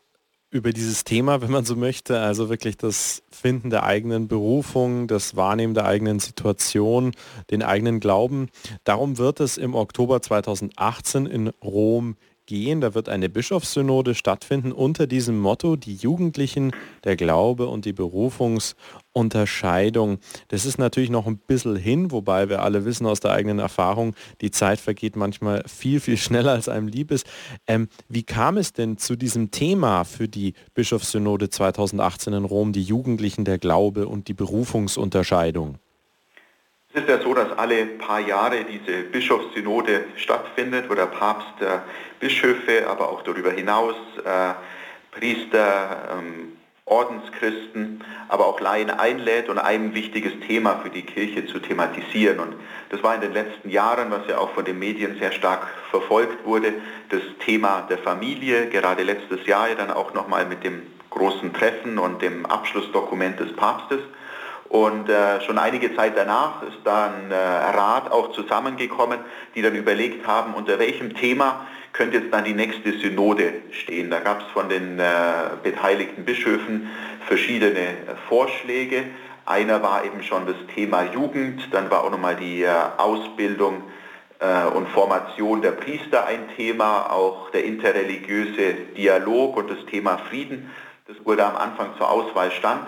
über 0.51 0.73
dieses 0.73 1.05
Thema, 1.05 1.41
wenn 1.41 1.49
man 1.49 1.63
so 1.63 1.77
möchte, 1.77 2.19
also 2.19 2.49
wirklich 2.49 2.75
das 2.75 3.23
Finden 3.31 3.69
der 3.69 3.83
eigenen 3.83 4.27
Berufung, 4.27 5.07
das 5.07 5.37
Wahrnehmen 5.37 5.73
der 5.73 5.85
eigenen 5.85 6.19
Situation, 6.19 7.13
den 7.49 7.63
eigenen 7.63 8.01
Glauben. 8.01 8.49
Darum 8.83 9.17
wird 9.17 9.39
es 9.39 9.57
im 9.57 9.75
Oktober 9.75 10.21
2018 10.21 11.25
in 11.25 11.47
Rom 11.63 12.17
gehen. 12.51 12.81
Da 12.81 12.93
wird 12.93 13.07
eine 13.07 13.29
Bischofssynode 13.29 14.13
stattfinden 14.13 14.73
unter 14.73 15.07
diesem 15.07 15.39
Motto, 15.39 15.77
die 15.77 15.95
Jugendlichen, 15.95 16.73
der 17.05 17.15
Glaube 17.15 17.67
und 17.67 17.85
die 17.85 17.93
Berufungsunterscheidung. 17.93 20.19
Das 20.49 20.65
ist 20.65 20.77
natürlich 20.77 21.09
noch 21.09 21.27
ein 21.27 21.37
bisschen 21.37 21.77
hin, 21.77 22.11
wobei 22.11 22.49
wir 22.49 22.61
alle 22.61 22.83
wissen 22.83 23.07
aus 23.07 23.21
der 23.21 23.31
eigenen 23.31 23.59
Erfahrung, 23.59 24.15
die 24.41 24.51
Zeit 24.51 24.81
vergeht 24.81 25.15
manchmal 25.15 25.63
viel, 25.65 26.01
viel 26.01 26.17
schneller 26.17 26.51
als 26.51 26.67
einem 26.67 26.89
lieb 26.89 27.11
ist. 27.11 27.25
Ähm, 27.67 27.87
wie 28.09 28.23
kam 28.23 28.57
es 28.57 28.73
denn 28.73 28.97
zu 28.97 29.15
diesem 29.15 29.51
Thema 29.51 30.03
für 30.03 30.27
die 30.27 30.53
Bischofssynode 30.73 31.49
2018 31.49 32.33
in 32.33 32.43
Rom, 32.43 32.73
die 32.73 32.83
Jugendlichen, 32.83 33.45
der 33.45 33.59
Glaube 33.59 34.09
und 34.09 34.27
die 34.27 34.33
Berufungsunterscheidung? 34.33 35.77
Es 36.93 37.03
ist 37.03 37.09
ja 37.09 37.21
so, 37.21 37.33
dass 37.33 37.57
alle 37.57 37.85
paar 37.85 38.19
Jahre 38.19 38.65
diese 38.65 39.03
Bischofssynode 39.03 40.03
stattfindet, 40.17 40.89
wo 40.89 40.93
der 40.93 41.05
Papst 41.05 41.61
äh, 41.61 41.79
Bischöfe, 42.19 42.85
aber 42.89 43.09
auch 43.09 43.21
darüber 43.21 43.51
hinaus 43.51 43.95
äh, 44.25 44.53
Priester, 45.17 46.09
ähm, 46.17 46.57
Ordenschristen, 46.83 48.03
aber 48.27 48.45
auch 48.45 48.59
Laien 48.59 48.89
einlädt 48.89 49.47
und 49.47 49.57
ein 49.57 49.95
wichtiges 49.95 50.33
Thema 50.45 50.81
für 50.83 50.89
die 50.89 51.03
Kirche 51.03 51.47
zu 51.47 51.59
thematisieren. 51.59 52.39
Und 52.39 52.55
das 52.89 53.01
war 53.01 53.15
in 53.15 53.21
den 53.21 53.31
letzten 53.31 53.69
Jahren, 53.69 54.11
was 54.11 54.27
ja 54.27 54.39
auch 54.39 54.51
von 54.51 54.65
den 54.65 54.77
Medien 54.77 55.17
sehr 55.17 55.31
stark 55.31 55.69
verfolgt 55.91 56.43
wurde, 56.45 56.73
das 57.07 57.21
Thema 57.45 57.87
der 57.89 57.99
Familie, 57.99 58.67
gerade 58.67 59.03
letztes 59.03 59.45
Jahr 59.45 59.69
ja 59.69 59.75
dann 59.75 59.91
auch 59.91 60.13
nochmal 60.13 60.45
mit 60.45 60.65
dem 60.65 60.81
großen 61.09 61.53
Treffen 61.53 61.97
und 61.97 62.21
dem 62.21 62.45
Abschlussdokument 62.45 63.39
des 63.39 63.53
Papstes. 63.55 64.01
Und 64.71 65.09
äh, 65.09 65.41
schon 65.41 65.57
einige 65.57 65.93
Zeit 65.97 66.13
danach 66.15 66.63
ist 66.63 66.77
dann 66.85 67.29
äh, 67.29 67.35
Rat 67.35 68.09
auch 68.09 68.31
zusammengekommen, 68.31 69.19
die 69.53 69.61
dann 69.61 69.75
überlegt 69.75 70.25
haben, 70.25 70.53
unter 70.53 70.79
welchem 70.79 71.13
Thema 71.13 71.67
könnte 71.91 72.19
jetzt 72.19 72.33
dann 72.33 72.45
die 72.45 72.53
nächste 72.53 72.93
Synode 72.93 73.51
stehen. 73.71 74.09
Da 74.09 74.21
gab 74.21 74.39
es 74.39 74.47
von 74.53 74.69
den 74.69 74.97
äh, 74.97 75.03
beteiligten 75.61 76.23
Bischöfen 76.23 76.89
verschiedene 77.27 77.79
äh, 77.79 77.95
Vorschläge. 78.29 79.03
Einer 79.45 79.83
war 79.83 80.05
eben 80.05 80.23
schon 80.23 80.45
das 80.45 80.55
Thema 80.73 81.03
Jugend, 81.03 81.67
dann 81.73 81.91
war 81.91 82.05
auch 82.05 82.11
nochmal 82.11 82.37
die 82.37 82.63
äh, 82.63 82.69
Ausbildung 82.95 83.83
äh, 84.39 84.67
und 84.73 84.87
Formation 84.87 85.61
der 85.61 85.71
Priester 85.71 86.25
ein 86.27 86.47
Thema, 86.55 87.11
auch 87.11 87.49
der 87.49 87.65
interreligiöse 87.65 88.73
Dialog 88.95 89.57
und 89.57 89.69
das 89.69 89.85
Thema 89.87 90.17
Frieden, 90.29 90.71
das 91.09 91.17
wurde 91.25 91.45
am 91.45 91.57
Anfang 91.57 91.89
zur 91.97 92.09
Auswahl 92.09 92.51
stand. 92.51 92.87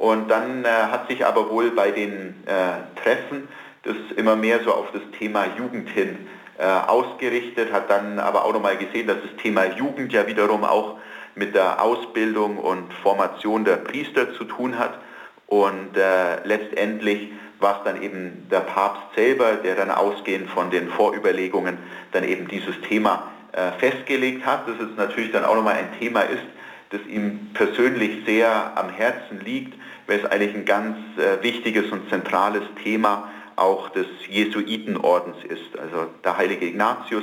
Und 0.00 0.28
dann 0.30 0.64
äh, 0.64 0.68
hat 0.68 1.08
sich 1.08 1.26
aber 1.26 1.50
wohl 1.50 1.72
bei 1.72 1.90
den 1.90 2.42
äh, 2.46 3.02
Treffen 3.02 3.48
das 3.82 3.96
immer 4.16 4.34
mehr 4.34 4.60
so 4.64 4.72
auf 4.72 4.86
das 4.92 5.02
Thema 5.18 5.44
Jugend 5.58 5.90
hin 5.90 6.26
äh, 6.56 6.64
ausgerichtet, 6.64 7.70
hat 7.70 7.90
dann 7.90 8.18
aber 8.18 8.46
auch 8.46 8.54
nochmal 8.54 8.78
gesehen, 8.78 9.08
dass 9.08 9.18
das 9.20 9.42
Thema 9.42 9.66
Jugend 9.66 10.10
ja 10.10 10.26
wiederum 10.26 10.64
auch 10.64 10.96
mit 11.34 11.54
der 11.54 11.82
Ausbildung 11.82 12.56
und 12.56 12.94
Formation 13.02 13.66
der 13.66 13.76
Priester 13.76 14.32
zu 14.32 14.44
tun 14.44 14.78
hat. 14.78 14.98
Und 15.46 15.94
äh, 15.94 16.44
letztendlich 16.44 17.32
war 17.58 17.80
es 17.80 17.84
dann 17.84 18.02
eben 18.02 18.48
der 18.50 18.60
Papst 18.60 19.02
selber, 19.14 19.56
der 19.56 19.74
dann 19.74 19.90
ausgehend 19.90 20.48
von 20.48 20.70
den 20.70 20.88
Vorüberlegungen 20.88 21.76
dann 22.12 22.24
eben 22.24 22.48
dieses 22.48 22.80
Thema 22.88 23.30
äh, 23.52 23.72
festgelegt 23.78 24.46
hat. 24.46 24.66
Das 24.66 24.76
ist 24.76 24.96
natürlich 24.96 25.30
dann 25.30 25.44
auch 25.44 25.56
nochmal 25.56 25.74
ein 25.74 25.98
Thema 25.98 26.22
ist, 26.22 26.44
das 26.88 27.02
ihm 27.06 27.50
persönlich 27.52 28.24
sehr 28.24 28.72
am 28.76 28.88
Herzen 28.88 29.40
liegt, 29.44 29.74
weil 30.10 30.18
es 30.18 30.24
eigentlich 30.24 30.56
ein 30.56 30.64
ganz 30.64 30.96
äh, 31.18 31.40
wichtiges 31.40 31.92
und 31.92 32.10
zentrales 32.10 32.64
Thema 32.82 33.30
auch 33.54 33.90
des 33.90 34.06
Jesuitenordens 34.28 35.36
ist. 35.44 35.78
Also 35.78 36.08
der 36.24 36.36
heilige 36.36 36.66
Ignatius, 36.66 37.22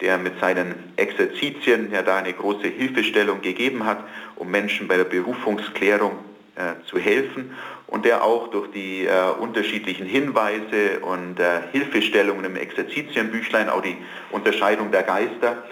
der 0.00 0.18
mit 0.18 0.40
seinen 0.40 0.74
Exerzitien 0.96 1.92
ja 1.92 2.02
da 2.02 2.16
eine 2.16 2.32
große 2.32 2.66
Hilfestellung 2.66 3.40
gegeben 3.40 3.86
hat, 3.86 3.98
um 4.34 4.50
Menschen 4.50 4.88
bei 4.88 4.96
der 4.96 5.04
Berufungsklärung 5.04 6.18
äh, 6.56 6.84
zu 6.86 6.98
helfen 6.98 7.54
und 7.86 8.04
der 8.04 8.24
auch 8.24 8.48
durch 8.48 8.68
die 8.72 9.06
äh, 9.06 9.30
unterschiedlichen 9.38 10.04
Hinweise 10.04 10.98
und 11.02 11.38
äh, 11.38 11.60
Hilfestellungen 11.70 12.44
im 12.46 12.56
Exerzitienbüchlein, 12.56 13.68
auch 13.68 13.82
die 13.82 13.96
Unterscheidung 14.32 14.90
der 14.90 15.04
Geister, 15.04 15.62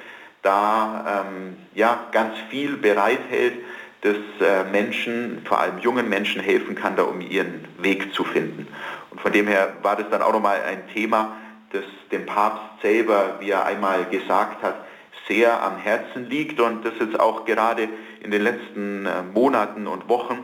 da 0.43 1.25
ähm, 1.27 1.57
ja, 1.75 2.07
ganz 2.13 2.35
viel 2.51 2.77
bereithält, 2.77 3.55
das 4.03 4.17
äh, 4.41 4.65
Menschen, 4.71 5.43
vor 5.45 5.61
allem 5.61 5.79
jungen 5.79 6.09
Menschen 6.09 6.43
helfen 6.43 6.75
kann, 6.75 6.97
da 6.97 7.05
um 7.05 7.21
ihren 7.21 7.65
Weg 7.79 8.13
zu 8.15 8.25
finden. 8.25 8.69
Und 9.11 9.21
von 9.21 9.33
dem 9.33 9.47
her 9.47 9.75
war 9.83 9.97
das 9.97 10.11
dann 10.11 10.23
auch 10.23 10.33
nochmal 10.33 10.61
ein 10.63 10.89
Thema, 10.93 11.37
das 11.71 11.85
dem 12.11 12.27
Papst 12.27 12.83
selber, 12.83 13.37
wie 13.41 13.51
er 13.51 13.65
einmal 13.65 14.05
gesagt 14.07 14.63
hat, 14.63 14.75
sehr 15.29 15.63
am 15.63 15.79
Herzen 15.79 16.29
liegt 16.29 16.61
und 16.61 16.85
das 16.85 16.95
jetzt 17.01 17.19
auch 17.19 17.45
gerade 17.45 17.89
in 18.21 18.31
den 18.31 18.43
letzten 18.43 19.07
äh, 19.07 19.23
Monaten 19.23 19.87
und 19.87 20.09
Wochen 20.09 20.39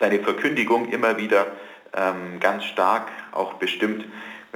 seine 0.00 0.20
Verkündigung 0.20 0.88
immer 0.88 1.18
wieder 1.18 1.46
ähm, 1.94 2.40
ganz 2.40 2.64
stark 2.64 3.08
auch 3.32 3.54
bestimmt. 3.54 4.04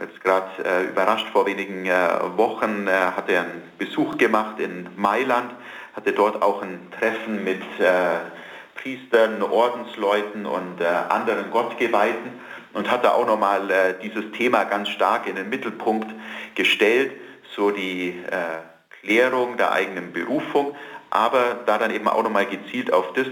Jetzt 0.01 0.23
gerade 0.23 0.49
äh, 0.65 0.85
überrascht. 0.85 1.29
Vor 1.33 1.47
wenigen 1.47 1.85
äh, 1.85 2.09
Wochen 2.37 2.87
äh, 2.87 2.91
hat 2.91 3.29
er 3.29 3.43
einen 3.43 3.63
Besuch 3.79 4.17
gemacht 4.17 4.59
in 4.59 4.89
Mailand, 4.97 5.53
hatte 5.95 6.13
dort 6.13 6.43
auch 6.43 6.63
ein 6.63 6.89
Treffen 6.99 7.45
mit 7.45 7.61
äh, 7.79 8.21
Priestern, 8.75 9.43
Ordensleuten 9.43 10.47
und 10.47 10.81
äh, 10.81 10.87
anderen 10.87 11.51
Gottgeweihten 11.51 12.41
und 12.73 12.91
hat 12.91 13.05
da 13.05 13.11
auch 13.11 13.27
nochmal 13.27 13.71
äh, 13.71 13.95
dieses 14.03 14.33
Thema 14.33 14.65
ganz 14.65 14.89
stark 14.89 15.27
in 15.27 15.37
den 15.37 15.51
Mittelpunkt 15.51 16.09
gestellt, 16.55 17.13
so 17.55 17.71
die 17.71 18.19
Klärung 19.03 19.59
der 19.59 19.73
eigenen 19.73 20.13
Berufung, 20.13 20.75
aber 21.14 21.61
da 21.66 21.76
dann 21.76 21.90
eben 21.90 22.09
auch 22.09 22.23
nochmal 22.23 22.47
gezielt 22.47 22.90
auf 22.90 23.12
das, 23.12 23.26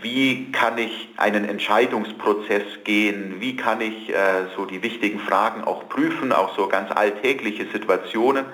wie 0.00 0.50
kann 0.52 0.78
ich 0.78 1.10
einen 1.18 1.46
Entscheidungsprozess 1.46 2.62
gehen, 2.84 3.36
wie 3.40 3.56
kann 3.56 3.82
ich 3.82 4.08
äh, 4.08 4.46
so 4.56 4.64
die 4.64 4.82
wichtigen 4.82 5.20
Fragen 5.20 5.62
auch 5.62 5.86
prüfen, 5.90 6.32
auch 6.32 6.56
so 6.56 6.66
ganz 6.66 6.90
alltägliche 6.90 7.66
Situationen, 7.66 8.46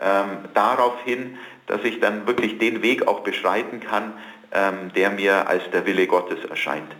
ähm, 0.00 0.48
darauf 0.54 1.02
hin, 1.04 1.36
dass 1.66 1.82
ich 1.82 1.98
dann 1.98 2.24
wirklich 2.28 2.58
den 2.58 2.80
Weg 2.80 3.08
auch 3.08 3.20
beschreiten 3.20 3.80
kann, 3.80 4.12
ähm, 4.52 4.92
der 4.94 5.10
mir 5.10 5.48
als 5.48 5.68
der 5.72 5.84
Wille 5.84 6.06
Gottes 6.06 6.44
erscheint. 6.44 6.92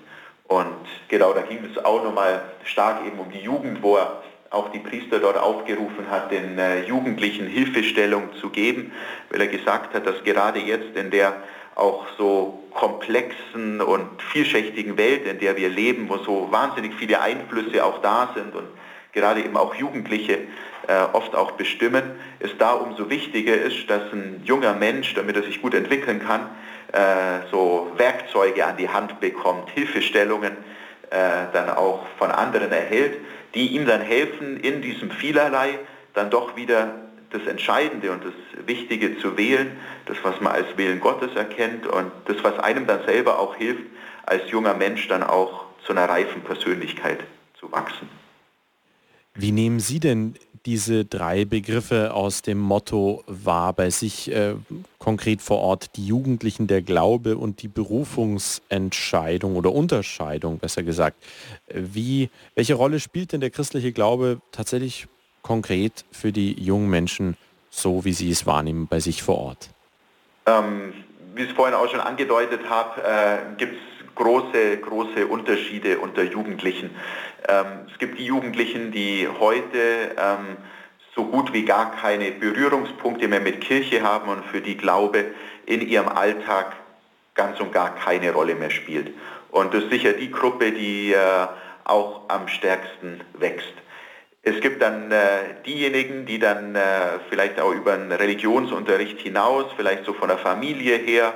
Und 0.48 0.66
genau, 1.06 1.32
da 1.34 1.42
ging 1.42 1.64
es 1.64 1.84
auch 1.84 2.02
nochmal 2.02 2.42
stark 2.64 3.06
eben 3.06 3.20
um 3.20 3.30
die 3.30 3.40
Jugend, 3.40 3.80
wo 3.80 3.96
er 3.96 4.21
auch 4.52 4.71
die 4.71 4.78
Priester 4.78 5.18
dort 5.18 5.38
aufgerufen 5.38 6.11
hat, 6.11 6.30
den 6.30 6.59
äh, 6.59 6.85
Jugendlichen 6.85 7.47
Hilfestellung 7.47 8.35
zu 8.40 8.50
geben, 8.50 8.92
weil 9.30 9.40
er 9.40 9.47
gesagt 9.47 9.94
hat, 9.94 10.06
dass 10.06 10.23
gerade 10.25 10.61
jetzt 10.61 10.94
in 10.97 11.11
der 11.11 11.35
auch 11.75 12.06
so 12.18 12.62
komplexen 12.75 13.80
und 13.80 14.21
vielschichtigen 14.30 14.99
Welt, 14.99 15.26
in 15.26 15.38
der 15.38 15.56
wir 15.56 15.71
leben, 15.71 16.09
wo 16.09 16.18
so 16.18 16.49
wahnsinnig 16.50 16.94
viele 16.94 17.21
Einflüsse 17.21 17.85
auch 17.85 18.02
da 18.02 18.30
sind 18.35 18.54
und 18.54 18.66
gerade 19.12 19.40
eben 19.40 19.56
auch 19.56 19.75
Jugendliche 19.75 20.38
äh, 20.87 21.02
oft 21.12 21.35
auch 21.35 21.52
bestimmen, 21.52 22.02
es 22.40 22.50
da 22.59 22.73
umso 22.73 23.09
wichtiger 23.09 23.54
ist, 23.54 23.88
dass 23.88 24.12
ein 24.12 24.42
junger 24.44 24.75
Mensch, 24.75 25.14
damit 25.14 25.37
er 25.37 25.42
sich 25.44 25.62
gut 25.62 25.75
entwickeln 25.75 26.21
kann, 26.26 26.49
äh, 26.92 27.47
so 27.50 27.90
Werkzeuge 27.97 28.66
an 28.66 28.76
die 28.76 28.88
Hand 28.88 29.21
bekommt, 29.21 29.71
Hilfestellungen 29.71 30.52
äh, 31.11 31.16
dann 31.52 31.71
auch 31.71 32.06
von 32.18 32.30
anderen 32.30 32.73
erhält, 32.73 33.18
die 33.54 33.68
ihm 33.68 33.87
dann 33.87 34.00
helfen, 34.00 34.59
in 34.59 34.82
diesem 34.82 35.11
Vielerlei 35.11 35.78
dann 36.14 36.30
doch 36.30 36.56
wieder 36.56 36.94
das 37.30 37.47
Entscheidende 37.47 38.12
und 38.12 38.23
das 38.25 38.66
Wichtige 38.66 39.18
zu 39.18 39.37
wählen, 39.37 39.78
das, 40.06 40.16
was 40.23 40.40
man 40.40 40.52
als 40.52 40.76
Willen 40.76 41.00
Gottes 41.00 41.35
erkennt 41.35 41.87
und 41.87 42.12
das, 42.26 42.37
was 42.42 42.59
einem 42.59 42.87
dann 42.87 43.04
selber 43.06 43.38
auch 43.38 43.56
hilft, 43.56 43.85
als 44.25 44.50
junger 44.50 44.75
Mensch 44.75 45.09
dann 45.09 45.23
auch 45.23 45.64
zu 45.85 45.92
einer 45.92 46.09
reifen 46.09 46.42
Persönlichkeit 46.42 47.21
zu 47.59 47.73
wachsen. 47.73 48.09
Wie 49.35 49.52
nehmen 49.52 49.80
Sie 49.80 49.99
denn 49.99 50.35
diese 50.66 51.04
drei 51.04 51.45
Begriffe 51.45 52.14
aus 52.14 52.42
dem 52.42 52.59
Motto 52.59 53.25
wahr 53.26 53.73
bei 53.73 53.90
sich 53.90 54.31
äh, 54.31 54.54
konkret 54.99 55.42
vor 55.42 55.59
Ort, 55.59 55.97
die 55.97 56.07
Jugendlichen, 56.07 56.66
der 56.66 56.83
Glaube 56.83 57.37
und 57.37 57.62
die 57.62 57.69
Berufungsentscheidung 57.69 59.57
oder 59.57 59.73
Unterscheidung, 59.73 60.59
besser 60.59 60.83
gesagt. 60.83 61.16
Wie, 61.69 62.31
welche 62.54 62.75
Rolle 62.75 63.00
spielt 63.00 63.33
denn 63.33 63.40
der 63.40 63.50
christliche 63.50 63.92
Glaube 63.92 64.40
tatsächlich 64.52 65.09
konkret 65.42 66.04
für 66.12 66.33
die 66.33 66.52
jungen 66.61 66.88
Menschen, 66.88 67.37
so 67.71 68.04
wie 68.04 68.12
sie 68.12 68.31
es 68.31 68.47
wahrnehmen 68.47 68.87
bei 68.87 69.00
sich 69.00 69.23
vor 69.23 69.38
Ort? 69.38 69.71
Ähm, 70.47 70.92
wie 71.35 71.42
ich 71.42 71.50
es 71.50 71.57
vorhin 71.57 71.75
auch 71.75 71.88
schon 71.88 72.00
angedeutet 72.00 72.61
habe, 72.69 73.02
äh, 73.02 73.38
gibt 73.57 73.75
es 73.75 73.91
große, 74.14 74.78
große 74.78 75.26
Unterschiede 75.26 75.99
unter 75.99 76.23
Jugendlichen. 76.23 76.90
Ähm, 77.49 77.87
es 77.90 77.99
gibt 77.99 78.19
die 78.19 78.26
Jugendlichen, 78.26 78.92
die 78.92 79.28
heute 79.40 80.14
ähm, 80.16 80.57
so 81.14 81.25
gut 81.26 81.52
wie 81.52 81.64
gar 81.64 81.92
keine 81.92 82.33
Berührungspunkte 82.33 83.28
mehr 83.28 83.40
mit 83.40 83.61
Kirche 83.61 84.02
haben 84.02 84.28
und 84.28 84.45
für 84.47 84.61
die 84.61 84.76
Glaube 84.76 85.26
in 85.66 85.87
ihrem 85.87 86.09
Alltag 86.09 86.76
ganz 87.35 87.61
und 87.61 87.73
gar 87.73 87.95
keine 87.95 88.33
Rolle 88.33 88.54
mehr 88.54 88.71
spielt. 88.71 89.12
Und 89.50 89.75
das 89.75 89.85
ist 89.85 89.90
sicher 89.90 90.12
die 90.12 90.31
Gruppe, 90.31 90.73
die 90.73 91.12
äh, 91.12 91.47
auch 91.85 92.23
am 92.28 92.49
stärksten 92.49 93.21
wächst. 93.38 93.75
Es 94.42 94.61
gibt 94.61 94.83
dann 94.83 95.12
äh, 95.12 95.62
diejenigen, 95.64 96.26
die 96.26 96.38
dann 96.38 96.75
äh, 96.75 97.21
vielleicht 97.28 97.61
auch 97.61 97.73
über 97.73 97.92
einen 97.92 98.11
Religionsunterricht 98.11 99.21
hinaus, 99.21 99.66
vielleicht 99.76 100.04
so 100.04 100.14
von 100.14 100.28
der 100.28 100.38
Familie 100.38 100.97
her, 100.97 101.35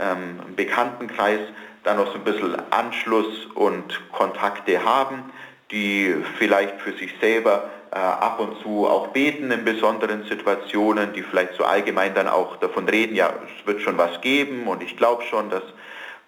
ähm, 0.00 0.54
Bekanntenkreis, 0.56 1.40
dann 1.84 1.96
noch 1.96 2.08
so 2.08 2.14
ein 2.14 2.24
bisschen 2.24 2.56
Anschluss 2.70 3.46
und 3.54 4.00
Kontakte 4.12 4.84
haben, 4.84 5.32
die 5.70 6.14
vielleicht 6.38 6.80
für 6.80 6.92
sich 6.92 7.12
selber 7.20 7.70
äh, 7.92 7.96
ab 7.96 8.40
und 8.40 8.60
zu 8.62 8.86
auch 8.86 9.08
beten 9.08 9.50
in 9.50 9.64
besonderen 9.64 10.24
Situationen, 10.24 11.12
die 11.12 11.22
vielleicht 11.22 11.54
so 11.54 11.64
allgemein 11.64 12.14
dann 12.14 12.28
auch 12.28 12.56
davon 12.56 12.88
reden, 12.88 13.14
ja, 13.14 13.32
es 13.44 13.66
wird 13.66 13.82
schon 13.82 13.98
was 13.98 14.20
geben 14.20 14.66
und 14.66 14.82
ich 14.82 14.96
glaube 14.96 15.22
schon, 15.24 15.50
dass 15.50 15.62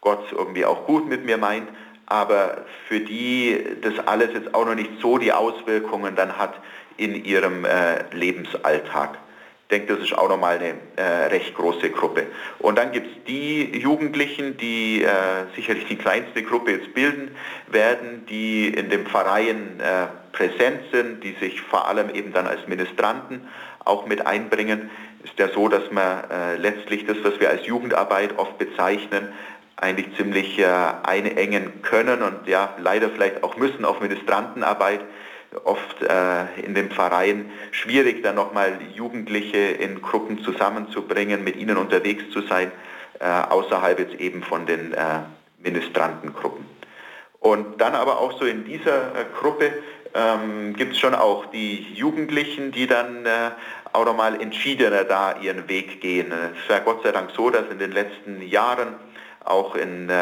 Gott 0.01 0.25
irgendwie 0.33 0.65
auch 0.65 0.87
gut 0.87 1.09
mit 1.09 1.25
mir 1.25 1.39
meint, 1.39 1.69
aber 2.07 2.65
für 2.89 3.01
die 3.01 3.65
das 3.81 4.07
alles 4.07 4.31
jetzt 4.35 4.55
auch 4.55 4.67
noch 4.67 4.75
nicht 4.75 5.01
so 5.01 5.19
die 5.19 5.33
Auswirkungen 5.33 6.17
dann 6.17 6.37
hat 6.37 6.55
in 6.97 7.25
ihrem 7.25 7.65
äh, 7.65 8.05
Lebensalltag 8.13 9.19
denke, 9.73 9.95
das 9.95 10.05
ist 10.05 10.17
auch 10.17 10.29
nochmal 10.29 10.59
eine 10.59 10.75
äh, 10.97 11.27
recht 11.27 11.55
große 11.55 11.91
Gruppe. 11.91 12.27
Und 12.59 12.77
dann 12.77 12.93
gibt 12.93 13.07
es 13.07 13.25
die 13.25 13.79
Jugendlichen, 13.79 14.57
die 14.59 15.03
äh, 15.03 15.09
sicherlich 15.57 15.87
die 15.87 15.97
kleinste 15.97 16.43
Gruppe 16.43 16.73
jetzt 16.73 16.95
bilden 16.95 17.35
werden, 17.69 18.27
die 18.29 18.69
in 18.69 18.91
dem 18.91 19.07
Verein 19.07 19.81
äh, 19.81 20.37
präsent 20.37 20.83
sind, 20.93 21.25
die 21.25 21.33
sich 21.41 21.61
vor 21.63 21.89
allem 21.89 22.11
eben 22.15 22.33
dann 22.33 22.47
als 22.47 22.69
Ministranten 22.69 23.49
auch 23.85 24.07
mit 24.07 24.27
einbringen. 24.27 24.91
Ist 25.25 25.39
ja 25.39 25.49
so, 25.49 25.69
dass 25.69 25.91
man 25.91 26.31
äh, 26.31 26.57
letztlich 26.57 27.07
das, 27.07 27.17
was 27.23 27.41
wir 27.41 27.49
als 27.51 27.67
Jugendarbeit 27.67 28.39
oft 28.39 28.59
bezeichnen, 28.59 29.33
eigentlich 29.77 30.15
ziemlich 30.17 30.59
äh, 30.59 30.67
einengen 31.03 31.83
können 31.83 32.23
und 32.23 32.47
ja 32.47 32.75
leider 32.79 33.11
vielleicht 33.11 33.43
auch 33.43 33.57
müssen 33.57 33.85
auf 33.85 34.01
Ministrantenarbeit 34.01 35.01
oft 35.65 36.03
äh, 36.03 36.61
in 36.65 36.75
dem 36.75 36.91
Verein 36.91 37.51
schwierig, 37.71 38.23
dann 38.23 38.37
nochmal 38.37 38.79
Jugendliche 38.95 39.59
in 39.59 40.01
Gruppen 40.03 40.43
zusammenzubringen, 40.43 41.45
mit 41.45 41.57
ihnen 41.57 41.77
unterwegs 41.77 42.25
zu 42.33 42.43
sein, 42.43 42.71
äh, 43.21 43.27
außerhalb 43.27 43.99
jetzt 43.99 44.15
eben 44.15 44.43
von 44.43 44.67
den 44.67 44.93
äh, 44.93 45.21
Ministrantengruppen. 45.63 46.67
Und 47.41 47.81
dann 47.81 47.95
aber 47.95 48.21
auch 48.21 48.39
so 48.39 48.45
in 48.45 48.65
dieser 48.65 49.15
äh, 49.15 49.25
Gruppe 49.39 49.73
ähm, 50.15 50.75
gibt 50.75 50.93
es 50.93 50.99
schon 50.99 51.15
auch 51.15 51.47
die 51.47 51.93
Jugendlichen, 51.95 52.71
die 52.73 52.87
dann 52.87 53.27
äh, 53.27 53.51
auch 53.93 54.05
nochmal 54.05 54.41
entschiedener 54.41 55.05
da 55.05 55.37
ihren 55.41 55.69
Weg 55.69 56.01
gehen. 56.01 56.33
Es 56.33 56.71
war 56.71 56.81
Gott 56.81 57.03
sei 57.03 57.13
Dank 57.13 57.31
so, 57.37 57.51
dass 57.51 57.65
in 57.71 57.79
den 57.79 57.93
letzten 57.93 58.41
Jahren 58.43 58.95
auch 59.45 59.75
im 59.75 60.09
äh, 60.09 60.15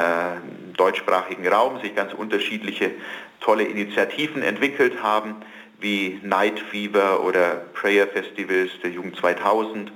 deutschsprachigen 0.76 1.46
Raum 1.46 1.80
sich 1.80 1.94
ganz 1.94 2.14
unterschiedliche 2.14 2.92
tolle 3.40 3.64
Initiativen 3.64 4.42
entwickelt 4.42 5.02
haben, 5.02 5.36
wie 5.80 6.20
Night 6.22 6.58
Fever 6.58 7.24
oder 7.24 7.62
Prayer 7.74 8.06
Festivals 8.06 8.70
der 8.82 8.90
Jugend 8.90 9.16
2000 9.16 9.92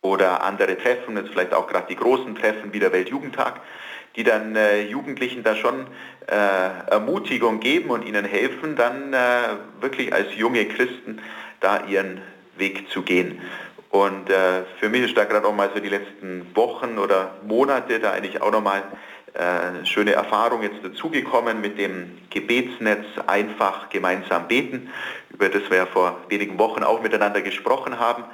oder 0.00 0.42
andere 0.44 0.78
Treffen, 0.78 1.16
jetzt 1.16 1.30
vielleicht 1.30 1.54
auch 1.54 1.66
gerade 1.66 1.86
die 1.88 1.96
großen 1.96 2.34
Treffen 2.36 2.72
wie 2.72 2.78
der 2.78 2.92
Weltjugendtag, 2.92 3.60
die 4.16 4.24
dann 4.24 4.54
äh, 4.54 4.82
Jugendlichen 4.82 5.42
da 5.42 5.56
schon 5.56 5.86
äh, 6.26 6.90
Ermutigung 6.90 7.60
geben 7.60 7.90
und 7.90 8.06
ihnen 8.06 8.24
helfen, 8.24 8.76
dann 8.76 9.12
äh, 9.12 9.18
wirklich 9.80 10.12
als 10.12 10.34
junge 10.36 10.66
Christen 10.66 11.20
da 11.60 11.84
ihren 11.86 12.20
Weg 12.56 12.90
zu 12.90 13.02
gehen. 13.02 13.40
Und 13.90 14.28
äh, 14.28 14.64
für 14.78 14.88
mich 14.88 15.02
ist 15.02 15.16
da 15.16 15.24
gerade 15.24 15.46
auch 15.46 15.54
mal 15.54 15.70
so 15.74 15.80
die 15.80 15.88
letzten 15.88 16.46
Wochen 16.54 16.98
oder 16.98 17.36
Monate 17.46 17.98
da 18.00 18.12
eigentlich 18.12 18.42
auch 18.42 18.52
nochmal 18.52 18.82
äh, 19.34 19.84
schöne 19.84 20.12
Erfahrung 20.12 20.62
jetzt 20.62 20.84
dazugekommen 20.84 21.60
mit 21.60 21.78
dem 21.78 22.18
Gebetsnetz 22.30 23.04
einfach 23.26 23.88
gemeinsam 23.88 24.48
beten, 24.48 24.90
über 25.30 25.48
das 25.48 25.68
wir 25.70 25.78
ja 25.78 25.86
vor 25.86 26.16
wenigen 26.28 26.58
Wochen 26.58 26.82
auch 26.82 27.02
miteinander 27.02 27.42
gesprochen 27.42 27.98
haben, 27.98 28.24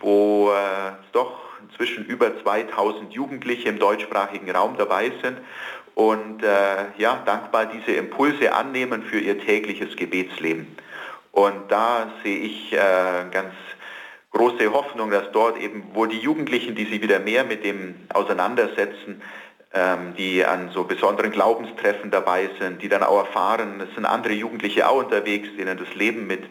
wo 0.00 0.50
äh, 0.50 0.92
doch 1.12 1.40
inzwischen 1.62 2.04
über 2.06 2.40
2000 2.42 3.12
Jugendliche 3.12 3.68
im 3.68 3.78
deutschsprachigen 3.78 4.50
Raum 4.50 4.76
dabei 4.76 5.12
sind 5.22 5.38
und 5.94 6.42
äh, 6.42 6.98
ja, 6.98 7.22
dankbar 7.24 7.66
diese 7.66 7.92
Impulse 7.92 8.54
annehmen 8.54 9.02
für 9.02 9.18
ihr 9.18 9.38
tägliches 9.38 9.96
Gebetsleben. 9.96 10.66
Und 11.32 11.70
da 11.70 12.10
sehe 12.22 12.38
ich 12.38 12.72
äh, 12.72 12.76
ganz 13.30 13.54
große 14.32 14.72
Hoffnung, 14.72 15.10
dass 15.10 15.30
dort 15.32 15.58
eben, 15.58 15.84
wo 15.92 16.06
die 16.06 16.18
Jugendlichen, 16.18 16.74
die 16.74 16.86
sich 16.86 17.02
wieder 17.02 17.18
mehr 17.18 17.44
mit 17.44 17.64
dem 17.64 17.94
auseinandersetzen, 18.12 19.22
die 20.18 20.44
an 20.44 20.70
so 20.74 20.82
besonderen 20.82 21.30
Glaubenstreffen 21.30 22.10
dabei 22.10 22.50
sind, 22.58 22.82
die 22.82 22.88
dann 22.88 23.04
auch 23.04 23.18
erfahren, 23.18 23.80
es 23.80 23.94
sind 23.94 24.04
andere 24.04 24.32
Jugendliche 24.32 24.88
auch 24.88 25.04
unterwegs, 25.04 25.48
denen 25.56 25.78
das 25.78 25.94
Leben 25.94 26.26
mit 26.26 26.42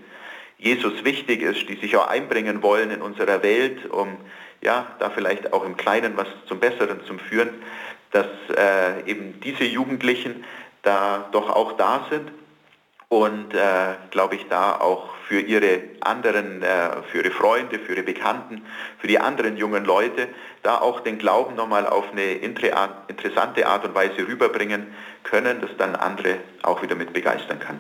Jesus 0.57 1.03
wichtig 1.03 1.41
ist, 1.41 1.67
die 1.67 1.75
sich 1.75 1.97
auch 1.97 2.07
einbringen 2.07 2.61
wollen 2.61 2.91
in 2.91 3.01
unserer 3.01 3.43
Welt, 3.43 3.89
um 3.89 4.17
ja, 4.61 4.88
da 4.99 5.09
vielleicht 5.09 5.53
auch 5.53 5.65
im 5.65 5.77
Kleinen 5.77 6.17
was 6.17 6.27
zum 6.47 6.59
Besseren 6.59 7.03
zu 7.05 7.17
führen, 7.17 7.49
dass 8.11 8.27
äh, 8.55 9.09
eben 9.09 9.39
diese 9.41 9.63
Jugendlichen 9.63 10.43
da 10.81 11.27
doch 11.31 11.49
auch 11.49 11.73
da 11.73 12.05
sind 12.09 12.31
und 13.07 13.53
äh, 13.53 13.95
glaube 14.11 14.35
ich 14.35 14.47
da 14.49 14.79
auch 14.79 15.09
für 15.29 15.39
ihre 15.39 15.81
anderen, 16.01 16.63
äh, 16.63 17.03
für 17.12 17.19
ihre 17.19 17.29
Freunde, 17.29 17.77
für 17.77 17.93
ihre 17.93 18.03
Bekannten, 18.03 18.65
für 18.98 19.07
die 19.07 19.19
anderen 19.19 19.57
jungen 19.57 19.86
Leute, 19.86 20.27
da 20.63 20.79
auch 20.79 21.01
den 21.01 21.19
Glauben 21.19 21.55
nochmal 21.55 21.86
auf 21.86 22.12
eine 22.12 22.33
interessante 22.33 23.67
Art 23.67 23.86
und 23.86 23.93
Weise 23.93 24.27
rüberbringen 24.27 24.88
können, 25.24 25.62
das 25.62 25.69
dann 25.77 25.95
andere 25.95 26.38
auch 26.63 26.81
wieder 26.81 26.95
mit 26.95 27.13
begeistern 27.13 27.59
kann. 27.59 27.79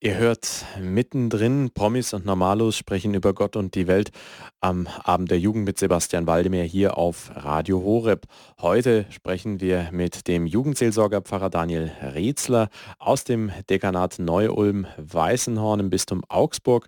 Ihr 0.00 0.14
hört 0.14 0.64
mittendrin, 0.80 1.72
Promis 1.74 2.14
und 2.14 2.24
Normalos 2.24 2.76
sprechen 2.76 3.14
über 3.14 3.34
Gott 3.34 3.56
und 3.56 3.74
die 3.74 3.88
Welt 3.88 4.12
am 4.60 4.86
Abend 4.86 5.32
der 5.32 5.40
Jugend 5.40 5.64
mit 5.64 5.76
Sebastian 5.76 6.28
Waldemar 6.28 6.62
hier 6.62 6.96
auf 6.96 7.32
Radio 7.34 7.82
Horeb. 7.82 8.26
Heute 8.60 9.06
sprechen 9.10 9.60
wir 9.60 9.88
mit 9.90 10.28
dem 10.28 10.46
Jugendseelsorger 10.46 11.22
Pfarrer 11.22 11.50
Daniel 11.50 11.90
Rezler 12.00 12.68
aus 13.00 13.24
dem 13.24 13.50
Dekanat 13.68 14.20
Neu-Ulm-Weißenhorn 14.20 15.80
im 15.80 15.90
Bistum 15.90 16.22
Augsburg 16.28 16.86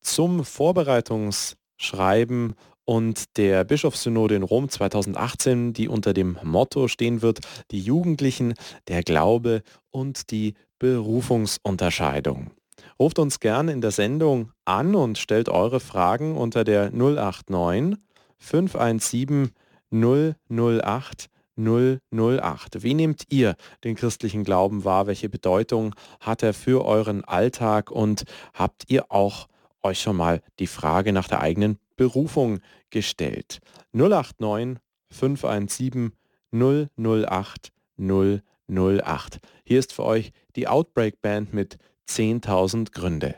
zum 0.00 0.44
Vorbereitungsschreiben 0.44 2.54
und 2.84 3.36
der 3.36 3.64
Bischofssynode 3.64 4.34
in 4.34 4.42
Rom 4.42 4.68
2018, 4.68 5.72
die 5.72 5.88
unter 5.88 6.12
dem 6.12 6.38
Motto 6.42 6.88
stehen 6.88 7.22
wird, 7.22 7.40
die 7.70 7.80
Jugendlichen, 7.80 8.54
der 8.88 9.02
Glaube 9.02 9.62
und 9.90 10.30
die 10.30 10.54
Berufungsunterscheidung. 10.78 12.50
Ruft 12.98 13.18
uns 13.18 13.40
gerne 13.40 13.72
in 13.72 13.80
der 13.80 13.90
Sendung 13.90 14.52
an 14.64 14.94
und 14.94 15.18
stellt 15.18 15.48
eure 15.48 15.80
Fragen 15.80 16.36
unter 16.36 16.64
der 16.64 16.90
089 16.90 17.96
517 18.38 19.50
008 19.90 21.28
008. 21.56 22.82
Wie 22.82 22.94
nehmt 22.94 23.24
ihr 23.28 23.56
den 23.84 23.94
christlichen 23.94 24.42
Glauben 24.42 24.84
wahr? 24.84 25.06
Welche 25.06 25.28
Bedeutung 25.28 25.94
hat 26.20 26.42
er 26.42 26.54
für 26.54 26.84
euren 26.84 27.24
Alltag? 27.24 27.90
Und 27.90 28.24
habt 28.54 28.84
ihr 28.88 29.10
auch 29.10 29.48
euch 29.82 30.00
schon 30.00 30.16
mal 30.16 30.40
die 30.58 30.66
Frage 30.66 31.12
nach 31.12 31.28
der 31.28 31.40
eigenen 31.40 31.78
Berufung 31.96 32.60
gestellt? 32.90 33.60
089 33.92 34.78
517 35.10 36.12
008 36.52 37.72
008. 37.96 38.42
08. 38.68 39.40
Hier 39.64 39.78
ist 39.78 39.92
für 39.92 40.04
euch 40.04 40.32
die 40.56 40.68
Outbreak 40.68 41.20
Band 41.20 41.52
mit 41.52 41.78
10.000 42.08 42.92
Gründe. 42.92 43.36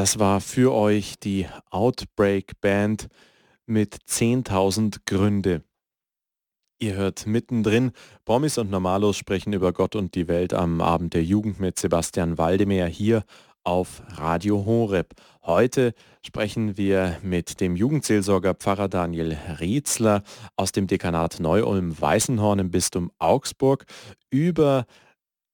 Das 0.00 0.18
war 0.18 0.40
für 0.40 0.72
euch 0.72 1.18
die 1.18 1.46
Outbreak 1.68 2.58
Band 2.62 3.08
mit 3.66 3.96
10.000 4.08 5.00
Gründe. 5.04 5.62
Ihr 6.78 6.94
hört 6.94 7.26
mittendrin, 7.26 7.92
Promis 8.24 8.56
und 8.56 8.70
Normalos 8.70 9.18
sprechen 9.18 9.52
über 9.52 9.74
Gott 9.74 9.94
und 9.96 10.14
die 10.14 10.26
Welt 10.26 10.54
am 10.54 10.80
Abend 10.80 11.12
der 11.12 11.22
Jugend 11.22 11.60
mit 11.60 11.78
Sebastian 11.78 12.38
Waldemar 12.38 12.88
hier 12.88 13.24
auf 13.62 14.02
Radio 14.12 14.64
Horeb. 14.64 15.12
Heute 15.42 15.92
sprechen 16.22 16.78
wir 16.78 17.18
mit 17.22 17.60
dem 17.60 17.76
Jugendseelsorger 17.76 18.54
Pfarrer 18.54 18.88
Daniel 18.88 19.36
Rietzler 19.60 20.22
aus 20.56 20.72
dem 20.72 20.86
Dekanat 20.86 21.40
Neu-Ulm-Weißenhorn 21.40 22.58
im 22.58 22.70
Bistum 22.70 23.12
Augsburg 23.18 23.84
über 24.30 24.86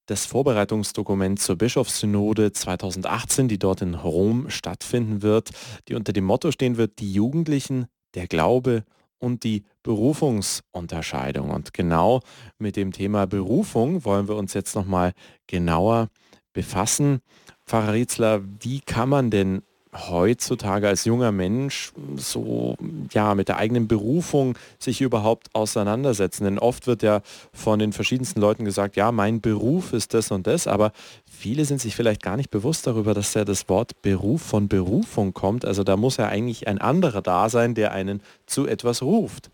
das 0.07 0.25
Vorbereitungsdokument 0.27 1.41
zur 1.41 1.57
Bischofssynode 1.57 2.53
2018, 2.53 3.49
die 3.49 3.59
dort 3.59 3.83
in 3.83 3.95
Rom 3.95 4.49
stattfinden 4.51 5.23
wird, 5.23 5.51
die 5.89 5.95
unter 5.95 6.13
dem 6.13 6.25
Motto 6.25 6.51
stehen 6.53 6.77
wird, 6.77 6.99
die 7.01 7.13
Jugendlichen, 7.13 7.87
der 8.15 8.27
Glaube 8.27 8.85
und 9.19 9.45
die 9.45 9.65
Berufungsunterscheidung. 9.83 11.51
Und 11.51 11.75
genau 11.75 12.21
mit 12.59 12.77
dem 12.77 12.93
Thema 12.93 13.27
Berufung 13.27 14.05
wollen 14.05 14.29
wir 14.29 14.37
uns 14.37 14.55
jetzt 14.55 14.75
nochmal 14.75 15.13
genauer 15.47 16.09
befassen. 16.53 17.21
Pfarrer 17.67 17.93
Rietzler, 17.93 18.43
wie 18.61 18.81
kann 18.81 19.09
man 19.09 19.31
denn 19.31 19.63
heutzutage 19.93 20.89
als 20.89 21.05
junger 21.05 21.33
Mensch 21.33 21.93
so 22.17 22.77
ja 23.13 23.35
mit 23.35 23.49
der 23.49 23.57
eigenen 23.57 23.89
Berufung 23.89 24.57
sich 24.79 25.01
überhaupt 25.01 25.49
auseinandersetzen? 25.55 26.45
Denn 26.45 26.59
oft 26.59 26.87
wird 26.87 27.03
ja 27.03 27.21
von 27.53 27.79
den 27.79 27.93
verschiedensten 27.93 28.41
Leuten 28.41 28.65
gesagt, 28.65 28.97
ja, 28.97 29.13
mein 29.13 29.41
Beruf 29.41 29.93
ist 29.93 30.15
das 30.15 30.31
und 30.31 30.47
das, 30.47 30.67
aber 30.67 30.93
viele 31.31 31.65
sind 31.65 31.81
sich 31.81 31.97
vielleicht 31.97 32.23
gar 32.23 32.37
nicht 32.37 32.51
bewusst 32.51 32.87
darüber, 32.87 33.15
dass 33.15 33.35
ja 33.35 33.45
das 33.45 33.69
Wort 33.69 34.03
Beruf 34.03 34.43
von 34.43 34.69
Berufung 34.69 35.35
kommt. 35.35 35.65
Also 35.65 35.85
da 35.85 35.97
muss 35.97 36.17
ja 36.17 36.29
eigentlich 36.29 36.69
ein 36.69 36.79
anderer 36.79 37.23
da 37.23 37.49
sein, 37.49 37.75
der 37.75 37.93
einen 37.93 38.23
zu 38.47 38.67
etwas 38.67 39.03
ruft. 39.03 39.51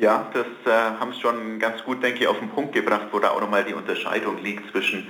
Ja, 0.00 0.30
das 0.32 0.46
äh, 0.64 0.70
haben 1.00 1.12
Sie 1.12 1.20
schon 1.20 1.58
ganz 1.58 1.82
gut, 1.82 2.02
denke 2.04 2.20
ich, 2.20 2.28
auf 2.28 2.38
den 2.38 2.50
Punkt 2.50 2.72
gebracht, 2.72 3.08
wo 3.10 3.18
da 3.18 3.30
auch 3.30 3.40
nochmal 3.40 3.64
die 3.64 3.74
Unterscheidung 3.74 4.38
liegt 4.38 4.70
zwischen 4.70 5.08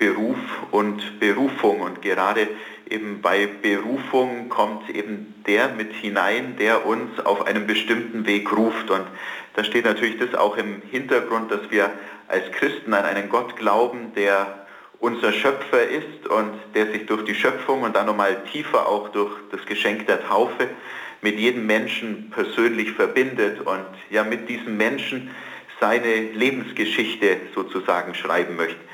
Beruf 0.00 0.38
und 0.70 1.20
Berufung. 1.20 1.82
Und 1.82 2.02
gerade 2.02 2.48
eben 2.88 3.20
bei 3.20 3.46
Berufung 3.46 4.48
kommt 4.48 4.90
eben 4.90 5.34
der 5.46 5.68
mit 5.68 5.92
hinein, 5.92 6.56
der 6.58 6.86
uns 6.86 7.20
auf 7.20 7.46
einem 7.46 7.66
bestimmten 7.66 8.26
Weg 8.26 8.50
ruft. 8.50 8.90
Und 8.90 9.06
da 9.54 9.62
steht 9.62 9.84
natürlich 9.84 10.18
das 10.18 10.34
auch 10.34 10.56
im 10.56 10.82
Hintergrund, 10.90 11.52
dass 11.52 11.70
wir 11.70 11.90
als 12.28 12.50
Christen 12.52 12.94
an 12.94 13.04
einen 13.04 13.28
Gott 13.28 13.56
glauben, 13.56 14.12
der 14.16 14.66
unser 15.00 15.32
Schöpfer 15.32 15.82
ist 15.82 16.26
und 16.28 16.52
der 16.74 16.86
sich 16.86 17.06
durch 17.06 17.24
die 17.24 17.34
Schöpfung 17.34 17.82
und 17.82 17.94
dann 17.94 18.06
nochmal 18.06 18.42
tiefer 18.52 18.88
auch 18.88 19.10
durch 19.10 19.32
das 19.50 19.64
Geschenk 19.66 20.06
der 20.06 20.26
Taufe 20.26 20.68
mit 21.22 21.38
jedem 21.38 21.66
Menschen 21.66 22.30
persönlich 22.30 22.92
verbindet 22.92 23.60
und 23.60 23.86
ja 24.10 24.24
mit 24.24 24.48
diesem 24.48 24.76
Menschen 24.76 25.30
seine 25.78 26.32
Lebensgeschichte 26.32 27.36
sozusagen 27.54 28.14
schreiben 28.14 28.56
möchte. 28.56 28.89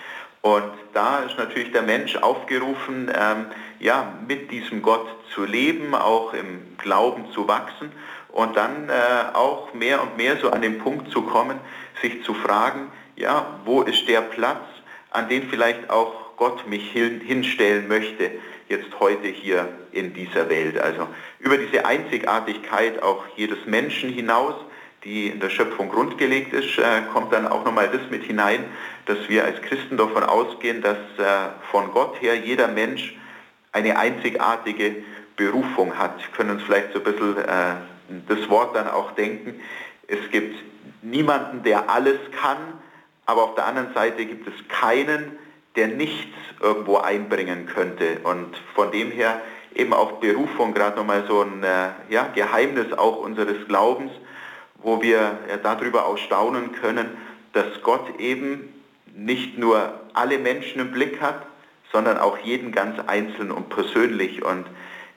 Und 0.47 0.71
da 0.93 1.25
ist 1.25 1.37
natürlich 1.39 1.73
der 1.73 1.83
Mensch 1.83 2.15
aufgerufen, 2.15 3.11
ähm, 3.13 3.47
ja, 3.81 4.15
mit 4.29 4.53
diesem 4.53 4.81
Gott 4.81 5.09
zu 5.35 5.45
leben, 5.45 5.93
auch 5.93 6.35
im 6.35 6.77
Glauben 6.79 7.33
zu 7.33 7.49
wachsen 7.49 7.91
und 8.29 8.57
dann 8.57 8.89
äh, 8.89 9.35
auch 9.35 9.75
mehr 9.75 10.01
und 10.01 10.17
mehr 10.17 10.37
so 10.37 10.51
an 10.51 10.63
den 10.63 10.79
Punkt 10.79 11.11
zu 11.11 11.23
kommen, 11.23 11.59
sich 12.01 12.23
zu 12.23 12.33
fragen, 12.33 12.93
ja, 13.17 13.59
wo 13.65 13.83
ist 13.83 14.07
der 14.07 14.21
Platz, 14.21 14.63
an 15.11 15.29
den 15.29 15.49
vielleicht 15.49 15.91
auch 15.91 16.37
Gott 16.37 16.65
mich 16.69 16.93
hin, 16.93 17.21
hinstellen 17.21 17.89
möchte, 17.89 18.31
jetzt 18.69 19.01
heute 19.01 19.27
hier 19.27 19.69
in 19.91 20.15
dieser 20.15 20.49
Welt. 20.49 20.79
Also 20.79 21.09
über 21.41 21.57
diese 21.59 21.85
Einzigartigkeit 21.85 23.03
auch 23.03 23.25
jedes 23.35 23.67
Menschen 23.67 24.11
hinaus, 24.11 24.55
die 25.05 25.29
in 25.29 25.41
der 25.41 25.51
Schöpfung 25.51 25.89
grundgelegt 25.89 26.53
ist, 26.53 26.79
äh, 26.79 27.03
kommt 27.13 27.33
dann 27.33 27.47
auch 27.47 27.65
nochmal 27.65 27.89
das 27.89 28.11
mit 28.11 28.25
hinein, 28.25 28.65
dass 29.07 29.29
wir 29.29 29.45
als 29.45 29.61
Christen 29.63 29.97
davon 29.97 30.25
ausgehen, 30.25 30.83
dass 30.83 30.99
äh, 31.19 31.51
von 31.71 31.93
Gott 31.93 32.21
her 32.21 32.35
jeder 32.37 32.69
Mensch 32.69 33.17
eine 33.73 33.99
einzigartige 33.99 34.97
Berufung 35.37 35.97
hat. 35.97 36.19
Wir 36.19 36.33
können 36.37 36.51
uns 36.51 36.63
vielleicht 36.63 36.93
so 36.93 36.99
ein 36.99 37.05
bisschen 37.05 37.37
äh, 37.39 37.75
das 38.29 38.49
Wort 38.49 38.75
dann 38.75 38.89
auch 38.89 39.13
denken. 39.13 39.61
Es 40.09 40.31
gibt 40.31 40.57
niemanden, 41.03 41.63
der 41.63 41.89
alles 41.91 42.19
kann, 42.41 42.59
aber 43.27 43.45
auf 43.45 43.55
der 43.55 43.67
anderen 43.67 43.93
Seite 43.95 44.25
gibt 44.25 44.47
es 44.49 44.55
keinen, 44.69 45.39
der 45.77 45.89
nichts 45.89 46.35
irgendwo 46.61 46.97
einbringen 46.97 47.67
könnte. 47.67 48.21
Und 48.23 48.57
von 48.75 48.91
dem 48.93 49.11
her 49.11 49.43
eben 49.75 49.93
auch 49.93 50.13
Berufung 50.13 50.73
gerade 50.73 50.97
nochmal 50.97 51.25
so 51.29 51.43
ein 51.43 51.65
ja, 52.09 52.29
Geheimnis 52.35 52.93
auch 52.97 53.19
unseres 53.19 53.67
Glaubens, 53.69 54.13
wo 54.83 55.03
wir 55.03 55.39
ja, 55.49 55.57
darüber 55.63 56.07
auch 56.07 56.19
staunen 56.19 56.73
können, 56.73 57.09
dass 57.53 57.83
Gott 57.83 58.19
eben 58.21 58.73
nicht 59.15 59.59
nur 59.59 60.01
alle 60.15 60.39
Menschen 60.39 60.81
im 60.81 60.93
Blick 60.93 61.21
hat, 61.21 61.47
sondern 61.93 62.19
auch 62.19 62.39
jeden 62.39 62.73
ganz 62.73 62.99
einzeln 63.07 63.51
und 63.51 63.69
persönlich 63.71 64.45
und 64.45 64.67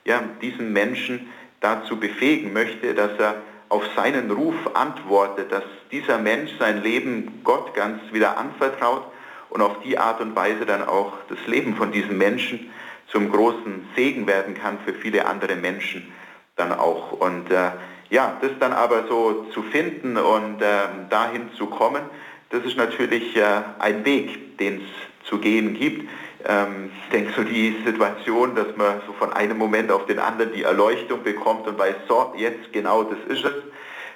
ja, 0.05 0.21
diesen 0.41 0.71
Menschen 0.71 1.29
dazu 1.59 1.99
befähigen 1.99 2.53
möchte, 2.53 2.93
dass 2.93 3.11
er 3.19 3.35
auf 3.67 3.83
seinen 3.95 4.31
Ruf 4.31 4.55
antwortet, 4.73 5.51
dass 5.51 5.63
dieser 5.91 6.17
Mensch 6.17 6.51
sein 6.57 6.81
Leben 6.81 7.41
Gott 7.43 7.73
ganz 7.75 8.01
wieder 8.11 8.37
anvertraut 8.37 9.03
und 9.49 9.61
auf 9.61 9.81
die 9.83 9.97
Art 9.97 10.21
und 10.21 10.35
Weise 10.35 10.65
dann 10.65 10.87
auch 10.87 11.13
das 11.29 11.39
Leben 11.45 11.75
von 11.75 11.91
diesem 11.91 12.17
Menschen 12.17 12.71
zum 13.11 13.31
großen 13.31 13.89
Segen 13.95 14.27
werden 14.27 14.55
kann 14.55 14.79
für 14.85 14.93
viele 14.93 15.25
andere 15.25 15.55
Menschen 15.55 16.11
dann 16.55 16.71
auch. 16.71 17.11
Und 17.11 17.51
äh, 17.51 17.71
ja, 18.09 18.37
das 18.41 18.51
dann 18.59 18.73
aber 18.73 19.07
so 19.07 19.45
zu 19.53 19.63
finden 19.63 20.17
und 20.17 20.61
äh, 20.61 20.65
dahin 21.09 21.51
zu 21.53 21.67
kommen, 21.67 22.01
das 22.49 22.63
ist 22.65 22.77
natürlich 22.77 23.35
äh, 23.35 23.43
ein 23.77 24.03
Weg, 24.05 24.57
den 24.57 24.81
es 24.81 25.27
zu 25.29 25.37
gehen 25.37 25.75
gibt. 25.75 26.09
Ähm, 26.47 26.91
ich 27.03 27.09
denke 27.11 27.33
so 27.35 27.43
die 27.43 27.75
Situation, 27.85 28.55
dass 28.55 28.75
man 28.75 29.01
so 29.05 29.13
von 29.13 29.31
einem 29.33 29.57
Moment 29.57 29.91
auf 29.91 30.05
den 30.05 30.19
anderen 30.19 30.53
die 30.53 30.63
Erleuchtung 30.63 31.23
bekommt 31.23 31.67
und 31.67 31.77
weiß, 31.77 31.95
so, 32.07 32.33
jetzt 32.37 32.73
genau 32.73 33.03
das 33.03 33.19
ist 33.27 33.45
es. 33.45 33.53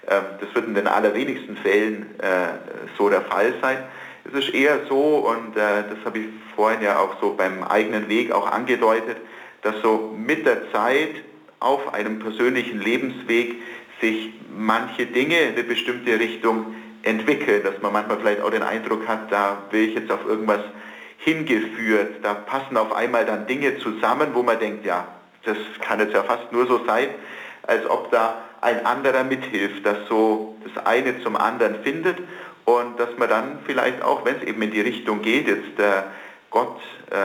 Ähm, 0.08 0.23
das 0.39 0.53
wird 0.56 0.67
in 0.67 0.73
den 0.73 0.88
allerwenigsten 0.88 1.58
Fällen 1.58 2.19
äh, 2.19 2.88
so 2.97 3.10
der 3.10 3.21
Fall 3.21 3.53
sein. 3.62 3.77
Es 4.25 4.34
ist 4.34 4.53
eher 4.53 4.79
so, 4.88 5.27
und 5.27 5.56
äh, 5.56 5.84
das 5.89 6.06
habe 6.06 6.19
ich 6.19 6.25
vorhin 6.56 6.82
ja 6.82 6.97
auch 6.97 7.19
so 7.21 7.34
beim 7.34 7.63
eigenen 7.63 8.08
Weg 8.10 8.32
auch 8.32 8.49
angedeutet, 8.49 9.17
dass 9.62 9.75
so 9.82 10.15
mit 10.17 10.45
der 10.45 10.71
Zeit 10.71 11.15
auf 11.60 11.93
einem 11.93 12.19
persönlichen 12.19 12.79
Lebensweg 12.79 13.56
sich 14.04 14.34
manche 14.56 15.06
Dinge 15.06 15.39
in 15.39 15.54
eine 15.54 15.63
bestimmte 15.63 16.20
Richtung 16.20 16.76
entwickeln, 17.04 17.63
dass 17.63 17.82
man 17.82 17.94
manchmal 17.94 18.18
vielleicht 18.20 18.42
auch 18.42 18.52
den 18.52 18.63
Eindruck 18.63 19.08
hat, 19.08 19.32
da 19.32 19.63
will 19.72 19.89
ich 19.89 19.96
jetzt 19.96 20.12
auf 20.12 20.26
irgendwas 20.26 20.60
hingeführt, 21.18 22.18
da 22.22 22.34
passen 22.34 22.76
auf 22.76 22.94
einmal 22.94 23.26
dann 23.26 23.48
Dinge 23.48 23.78
zusammen, 23.80 24.30
wo 24.34 24.44
man 24.44 24.60
denkt, 24.60 24.86
ja, 24.86 25.08
das 25.46 25.58
kann 25.82 26.00
jetzt 26.00 26.13
ja 26.13 26.24
fast 26.24 26.52
nur 26.52 26.68
so 26.68 26.86
sein, 26.86 27.10
als 27.63 27.89
ob 27.89 28.12
da 28.12 28.42
ein 28.62 28.86
anderer 28.86 29.24
mithilft, 29.24 29.86
dass 29.86 30.08
so 30.10 30.58
das 30.63 30.86
eine 30.86 31.22
zum 31.22 31.36
anderen 31.38 31.84
findet 31.84 32.18
und 32.66 33.00
dass 33.00 33.18
man 33.18 33.30
dann 33.30 33.60
vielleicht 33.66 34.02
auch, 34.02 34.26
wenn 34.26 34.36
es 34.38 34.44
eben 34.44 34.62
in 34.62 34.72
die 34.72 34.82
Richtung 34.82 35.22
geht, 35.22 35.48
jetzt 35.48 35.80
äh, 35.80 36.04
Gott 36.50 36.80
äh, 37.10 37.16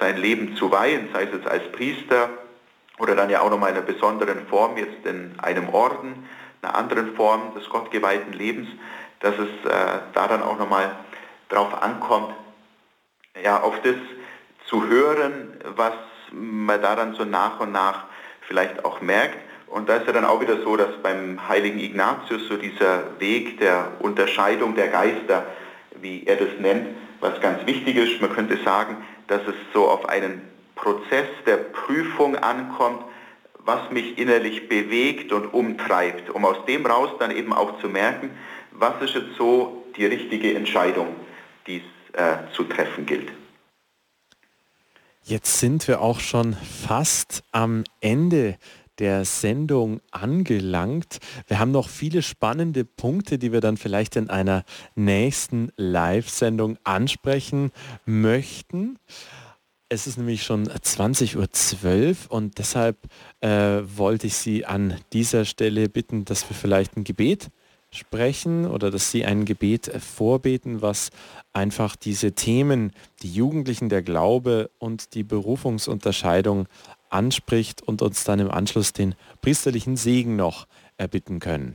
sein 0.00 0.16
Leben 0.16 0.56
zu 0.56 0.70
weihen, 0.70 1.08
sei 1.12 1.24
es 1.24 1.32
jetzt 1.32 1.46
als 1.46 1.70
Priester 1.72 2.30
oder 3.02 3.16
dann 3.16 3.30
ja 3.30 3.40
auch 3.40 3.50
nochmal 3.50 3.70
in 3.70 3.76
einer 3.76 3.84
besonderen 3.84 4.46
Form, 4.46 4.76
jetzt 4.76 5.04
in 5.04 5.34
einem 5.38 5.68
Orden, 5.70 6.24
einer 6.62 6.76
anderen 6.76 7.16
Form 7.16 7.52
des 7.56 7.68
gottgeweihten 7.68 8.32
Lebens, 8.32 8.68
dass 9.18 9.34
es 9.34 9.68
äh, 9.68 9.98
da 10.14 10.28
dann 10.28 10.40
auch 10.42 10.56
nochmal 10.56 10.94
drauf 11.48 11.82
ankommt, 11.82 12.32
ja, 13.42 13.60
auf 13.60 13.74
das 13.82 13.96
zu 14.66 14.86
hören, 14.86 15.58
was 15.74 15.94
man 16.30 16.80
da 16.80 16.94
dann 16.94 17.14
so 17.14 17.24
nach 17.24 17.58
und 17.58 17.72
nach 17.72 18.04
vielleicht 18.42 18.84
auch 18.84 19.00
merkt. 19.00 19.38
Und 19.66 19.88
da 19.88 19.96
ist 19.96 20.06
ja 20.06 20.12
dann 20.12 20.24
auch 20.24 20.40
wieder 20.40 20.62
so, 20.62 20.76
dass 20.76 21.02
beim 21.02 21.48
heiligen 21.48 21.80
Ignatius 21.80 22.46
so 22.46 22.56
dieser 22.56 23.18
Weg 23.18 23.58
der 23.58 23.88
Unterscheidung 23.98 24.76
der 24.76 24.88
Geister, 24.88 25.46
wie 26.00 26.24
er 26.24 26.36
das 26.36 26.50
nennt, 26.60 26.86
was 27.20 27.40
ganz 27.40 27.66
wichtig 27.66 27.96
ist. 27.96 28.20
Man 28.20 28.32
könnte 28.32 28.58
sagen, 28.64 28.96
dass 29.26 29.40
es 29.46 29.54
so 29.72 29.88
auf 29.88 30.08
einen 30.08 30.52
Prozess 30.82 31.28
der 31.46 31.58
Prüfung 31.58 32.34
ankommt, 32.36 33.04
was 33.64 33.92
mich 33.92 34.18
innerlich 34.18 34.68
bewegt 34.68 35.32
und 35.32 35.46
umtreibt, 35.54 36.28
um 36.28 36.44
aus 36.44 36.56
dem 36.66 36.84
raus 36.84 37.10
dann 37.20 37.30
eben 37.30 37.52
auch 37.52 37.80
zu 37.80 37.88
merken, 37.88 38.30
was 38.72 39.00
ist 39.00 39.14
jetzt 39.14 39.36
so 39.38 39.84
die 39.96 40.06
richtige 40.06 40.54
Entscheidung, 40.54 41.14
die 41.68 41.76
es 41.76 42.20
äh, 42.20 42.52
zu 42.52 42.64
treffen 42.64 43.06
gilt. 43.06 43.30
Jetzt 45.22 45.60
sind 45.60 45.86
wir 45.86 46.00
auch 46.00 46.18
schon 46.18 46.54
fast 46.54 47.44
am 47.52 47.84
Ende 48.00 48.58
der 48.98 49.24
Sendung 49.24 50.00
angelangt. 50.10 51.18
Wir 51.46 51.60
haben 51.60 51.70
noch 51.70 51.88
viele 51.88 52.22
spannende 52.22 52.84
Punkte, 52.84 53.38
die 53.38 53.52
wir 53.52 53.60
dann 53.60 53.76
vielleicht 53.76 54.16
in 54.16 54.28
einer 54.30 54.64
nächsten 54.96 55.70
Live-Sendung 55.76 56.76
ansprechen 56.82 57.70
möchten. 58.04 58.98
Es 59.94 60.06
ist 60.06 60.16
nämlich 60.16 60.42
schon 60.42 60.68
20.12 60.68 62.30
Uhr 62.30 62.34
und 62.34 62.56
deshalb 62.56 62.96
äh, 63.42 63.82
wollte 63.84 64.26
ich 64.26 64.36
Sie 64.36 64.64
an 64.64 64.98
dieser 65.12 65.44
Stelle 65.44 65.90
bitten, 65.90 66.24
dass 66.24 66.48
wir 66.48 66.56
vielleicht 66.56 66.96
ein 66.96 67.04
Gebet 67.04 67.50
sprechen 67.90 68.66
oder 68.66 68.90
dass 68.90 69.10
Sie 69.10 69.26
ein 69.26 69.44
Gebet 69.44 69.92
vorbeten, 70.02 70.80
was 70.80 71.10
einfach 71.52 71.94
diese 71.94 72.32
Themen, 72.32 72.92
die 73.22 73.34
Jugendlichen, 73.34 73.90
der 73.90 74.00
Glaube 74.00 74.70
und 74.78 75.12
die 75.12 75.24
Berufungsunterscheidung 75.24 76.68
anspricht 77.10 77.82
und 77.82 78.00
uns 78.00 78.24
dann 78.24 78.38
im 78.38 78.50
Anschluss 78.50 78.94
den 78.94 79.14
priesterlichen 79.42 79.98
Segen 79.98 80.36
noch 80.36 80.68
erbitten 80.96 81.38
können. 81.38 81.74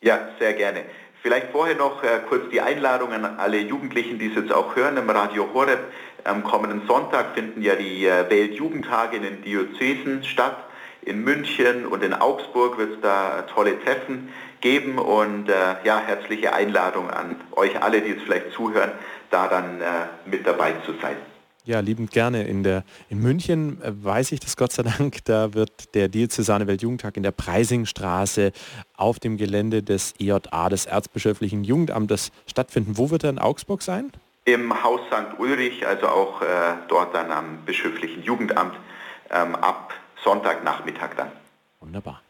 Ja, 0.00 0.30
sehr 0.40 0.54
gerne. 0.54 0.82
Vielleicht 1.22 1.52
vorher 1.52 1.76
noch 1.76 2.02
äh, 2.02 2.20
kurz 2.28 2.50
die 2.50 2.62
Einladung 2.62 3.12
an 3.12 3.24
alle 3.24 3.60
Jugendlichen, 3.60 4.18
die 4.18 4.28
es 4.28 4.34
jetzt 4.34 4.52
auch 4.52 4.74
hören 4.74 4.96
im 4.96 5.08
Radio 5.10 5.52
Horeb. 5.52 5.80
Am 6.24 6.44
kommenden 6.44 6.82
Sonntag 6.86 7.34
finden 7.34 7.62
ja 7.62 7.74
die 7.74 8.06
äh, 8.06 8.28
Weltjugendtage 8.28 9.16
in 9.16 9.22
den 9.22 9.42
Diözesen 9.42 10.24
statt. 10.24 10.56
In 11.02 11.24
München 11.24 11.86
und 11.86 12.02
in 12.02 12.12
Augsburg 12.12 12.76
wird 12.76 12.94
es 12.94 13.00
da 13.00 13.42
tolle 13.42 13.82
Treffen 13.82 14.28
geben 14.60 14.98
und 14.98 15.48
äh, 15.48 15.54
ja, 15.84 15.98
herzliche 15.98 16.52
Einladung 16.52 17.08
an 17.10 17.36
euch 17.52 17.82
alle, 17.82 18.02
die 18.02 18.10
jetzt 18.10 18.22
vielleicht 18.22 18.52
zuhören, 18.52 18.92
da 19.30 19.48
dann 19.48 19.80
äh, 19.80 19.84
mit 20.26 20.46
dabei 20.46 20.72
zu 20.84 20.92
sein. 21.00 21.16
Ja, 21.64 21.80
liebend 21.80 22.10
gerne. 22.10 22.44
In, 22.44 22.62
der, 22.62 22.84
in 23.10 23.18
München 23.18 23.80
äh, 23.82 23.92
weiß 23.94 24.32
ich 24.32 24.40
das 24.40 24.56
Gott 24.56 24.72
sei 24.72 24.82
Dank, 24.82 25.24
da 25.24 25.54
wird 25.54 25.94
der 25.94 26.08
Diözesane 26.08 26.66
Weltjugendtag 26.66 27.16
in 27.16 27.22
der 27.22 27.32
Preisingstraße 27.32 28.52
auf 28.96 29.20
dem 29.20 29.36
Gelände 29.36 29.82
des 29.82 30.14
EJA, 30.18 30.68
des 30.68 30.86
Erzbischöflichen 30.86 31.64
Jugendamtes, 31.64 32.32
stattfinden. 32.46 32.96
Wo 32.96 33.10
wird 33.10 33.24
er 33.24 33.30
in 33.30 33.38
Augsburg 33.38 33.82
sein? 33.82 34.10
Im 34.44 34.82
Haus 34.82 35.00
St. 35.08 35.38
Ulrich, 35.38 35.86
also 35.86 36.08
auch 36.08 36.42
äh, 36.42 36.46
dort 36.88 37.14
dann 37.14 37.30
am 37.30 37.58
bischöflichen 37.64 38.22
Jugendamt 38.22 38.74
ähm, 39.30 39.54
ab 39.54 39.94
Sonntagnachmittag 40.24 41.10
dann. 41.16 41.30
Wunderbar. 41.80 42.22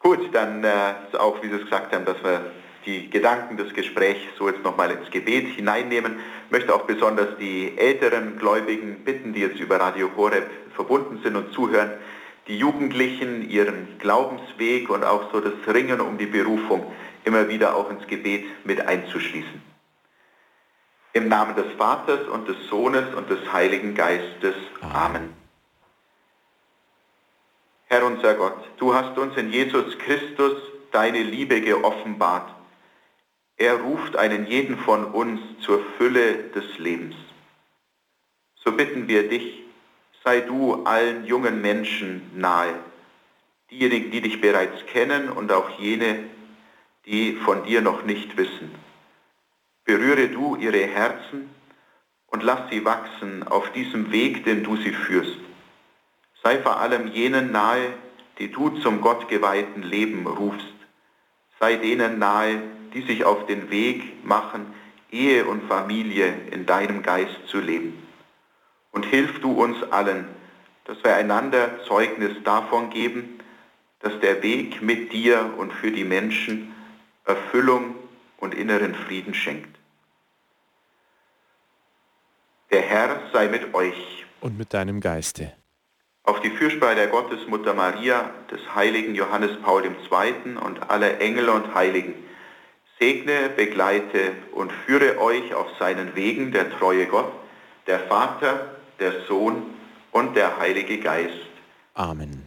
Gut, 0.00 0.32
dann 0.32 0.64
äh, 0.64 0.94
auch, 1.18 1.42
wie 1.42 1.48
Sie 1.48 1.56
es 1.56 1.64
gesagt 1.64 1.92
haben, 1.94 2.04
dass 2.04 2.22
wir 2.22 2.50
die 2.86 3.10
Gedanken 3.10 3.56
des 3.56 3.74
Gesprächs 3.74 4.20
so 4.38 4.48
jetzt 4.48 4.62
nochmal 4.62 4.90
ins 4.90 5.10
Gebet 5.10 5.48
hineinnehmen. 5.48 6.18
Ich 6.46 6.50
möchte 6.50 6.74
auch 6.74 6.82
besonders 6.82 7.36
die 7.38 7.76
älteren 7.76 8.38
Gläubigen 8.38 9.04
bitten, 9.04 9.32
die 9.32 9.40
jetzt 9.40 9.60
über 9.60 9.78
Radio 9.78 10.10
Horeb 10.16 10.48
verbunden 10.74 11.20
sind 11.22 11.36
und 11.36 11.52
zuhören, 11.52 11.90
die 12.46 12.56
Jugendlichen 12.56 13.48
ihren 13.50 13.98
Glaubensweg 13.98 14.88
und 14.88 15.04
auch 15.04 15.30
so 15.32 15.40
das 15.40 15.52
Ringen 15.66 16.00
um 16.00 16.16
die 16.16 16.26
Berufung 16.26 16.90
immer 17.24 17.48
wieder 17.48 17.76
auch 17.76 17.90
ins 17.90 18.06
Gebet 18.06 18.46
mit 18.64 18.80
einzuschließen. 18.80 19.67
Im 21.18 21.26
Namen 21.26 21.56
des 21.56 21.72
Vaters 21.76 22.28
und 22.28 22.46
des 22.46 22.68
Sohnes 22.68 23.12
und 23.16 23.28
des 23.28 23.52
Heiligen 23.52 23.96
Geistes. 23.96 24.54
Amen. 24.80 25.34
Herr 27.86 28.06
unser 28.06 28.34
Gott, 28.34 28.56
du 28.76 28.94
hast 28.94 29.18
uns 29.18 29.36
in 29.36 29.50
Jesus 29.50 29.98
Christus 29.98 30.52
deine 30.92 31.20
Liebe 31.20 31.60
geoffenbart. 31.60 32.54
Er 33.56 33.80
ruft 33.80 34.14
einen 34.14 34.46
jeden 34.46 34.78
von 34.78 35.06
uns 35.06 35.40
zur 35.62 35.84
Fülle 35.96 36.34
des 36.54 36.78
Lebens. 36.78 37.16
So 38.54 38.70
bitten 38.70 39.08
wir 39.08 39.28
dich, 39.28 39.64
sei 40.22 40.42
du 40.42 40.84
allen 40.84 41.24
jungen 41.24 41.60
Menschen 41.60 42.30
nahe, 42.36 42.74
diejenigen, 43.72 44.12
die 44.12 44.20
dich 44.20 44.40
bereits 44.40 44.86
kennen 44.86 45.30
und 45.30 45.50
auch 45.50 45.80
jene, 45.80 46.30
die 47.06 47.32
von 47.32 47.64
dir 47.64 47.80
noch 47.80 48.04
nicht 48.04 48.36
wissen. 48.36 48.87
Berühre 49.88 50.28
du 50.28 50.54
ihre 50.56 50.86
Herzen 50.86 51.48
und 52.26 52.42
lass 52.42 52.68
sie 52.70 52.84
wachsen 52.84 53.42
auf 53.42 53.72
diesem 53.72 54.12
Weg, 54.12 54.44
den 54.44 54.62
du 54.62 54.76
sie 54.76 54.92
führst. 54.92 55.38
Sei 56.42 56.58
vor 56.58 56.78
allem 56.78 57.06
jenen 57.06 57.52
nahe, 57.52 57.94
die 58.38 58.52
du 58.52 58.68
zum 58.80 59.00
gottgeweihten 59.00 59.82
Leben 59.82 60.26
rufst. 60.26 60.74
Sei 61.58 61.76
denen 61.76 62.18
nahe, 62.18 62.60
die 62.92 63.00
sich 63.00 63.24
auf 63.24 63.46
den 63.46 63.70
Weg 63.70 64.26
machen, 64.26 64.74
Ehe 65.10 65.46
und 65.46 65.66
Familie 65.68 66.34
in 66.50 66.66
deinem 66.66 67.02
Geist 67.02 67.46
zu 67.46 67.58
leben. 67.58 67.94
Und 68.92 69.06
hilf 69.06 69.40
du 69.40 69.52
uns 69.52 69.82
allen, 69.84 70.28
dass 70.84 71.02
wir 71.02 71.14
einander 71.14 71.82
Zeugnis 71.84 72.32
davon 72.44 72.90
geben, 72.90 73.40
dass 74.00 74.20
der 74.20 74.42
Weg 74.42 74.82
mit 74.82 75.14
dir 75.14 75.54
und 75.56 75.72
für 75.72 75.90
die 75.90 76.04
Menschen 76.04 76.74
Erfüllung 77.24 77.94
und 78.36 78.54
inneren 78.54 78.94
Frieden 78.94 79.32
schenkt. 79.32 79.77
Der 82.70 82.82
Herr 82.82 83.20
sei 83.32 83.48
mit 83.48 83.74
euch. 83.74 84.26
Und 84.40 84.56
mit 84.58 84.72
deinem 84.74 85.00
Geiste 85.00 85.52
auf 86.28 86.40
die 86.42 86.50
Fürsprache 86.50 86.94
der 86.94 87.06
Gottesmutter 87.06 87.72
Maria, 87.72 88.30
des 88.50 88.60
heiligen 88.74 89.14
Johannes 89.14 89.52
Paul 89.62 89.82
II. 89.82 90.56
und 90.62 90.90
aller 90.90 91.22
Engel 91.22 91.48
und 91.48 91.74
Heiligen, 91.74 92.14
segne, 93.00 93.48
begleite 93.56 94.32
und 94.52 94.70
führe 94.70 95.18
euch 95.18 95.54
auf 95.54 95.68
seinen 95.78 96.14
Wegen 96.16 96.52
der 96.52 96.70
treue 96.70 97.06
Gott, 97.06 97.32
der 97.86 98.00
Vater, 98.00 98.76
der 99.00 99.24
Sohn 99.26 99.62
und 100.12 100.36
der 100.36 100.58
Heilige 100.58 101.00
Geist. 101.00 101.48
Amen. 101.94 102.46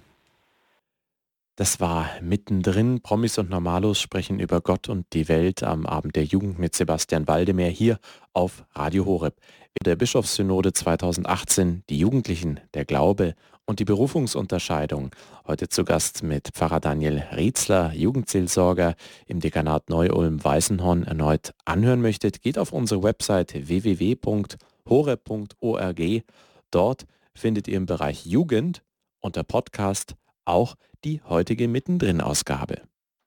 Das 1.55 1.79
war 1.79 2.07
mittendrin. 2.21 3.01
Promis 3.01 3.39
und 3.39 3.49
Normalos 3.49 3.99
sprechen 3.99 4.39
über 4.39 4.62
Gott 4.62 4.89
und 4.89 5.07
die 5.13 5.27
Welt 5.27 5.63
am 5.63 5.88
Abend 5.88 6.15
der 6.15 6.23
Jugend 6.23 6.60
mit 6.60 6.75
Sebastian 6.75 7.27
Waldemar 7.27 7.65
hier 7.65 7.99
auf 8.34 8.63
Radio 8.73 9.05
Horeb. 9.05 9.36
In 9.79 9.86
der 9.86 9.95
Bischofssynode 9.95 10.73
2018 10.73 11.84
die 11.89 11.97
Jugendlichen, 11.97 12.60
der 12.73 12.86
Glaube 12.86 13.36
und 13.65 13.79
die 13.79 13.86
Berufungsunterscheidung. 13.86 15.12
Heute 15.47 15.69
zu 15.69 15.86
Gast 15.86 16.23
mit 16.23 16.49
Pfarrer 16.53 16.79
Daniel 16.81 17.23
Rietzler, 17.36 17.93
Jugendseelsorger 17.93 18.95
im 19.27 19.39
Dekanat 19.39 19.89
Neu-Ulm-Weißenhorn 19.89 21.03
erneut 21.03 21.53
anhören 21.65 22.01
möchtet, 22.01 22.41
geht 22.41 22.57
auf 22.57 22.73
unsere 22.73 23.01
Website 23.01 23.67
www.horeb.org. 23.67 24.62
Dort 26.69 27.05
findet 27.34 27.67
ihr 27.67 27.77
im 27.77 27.86
Bereich 27.86 28.25
Jugend 28.25 28.84
unter 29.21 29.43
Podcast 29.43 30.15
auch 30.45 30.75
die 31.05 31.21
heutige 31.23 31.67
Mittendrin-Ausgabe. 31.67 32.81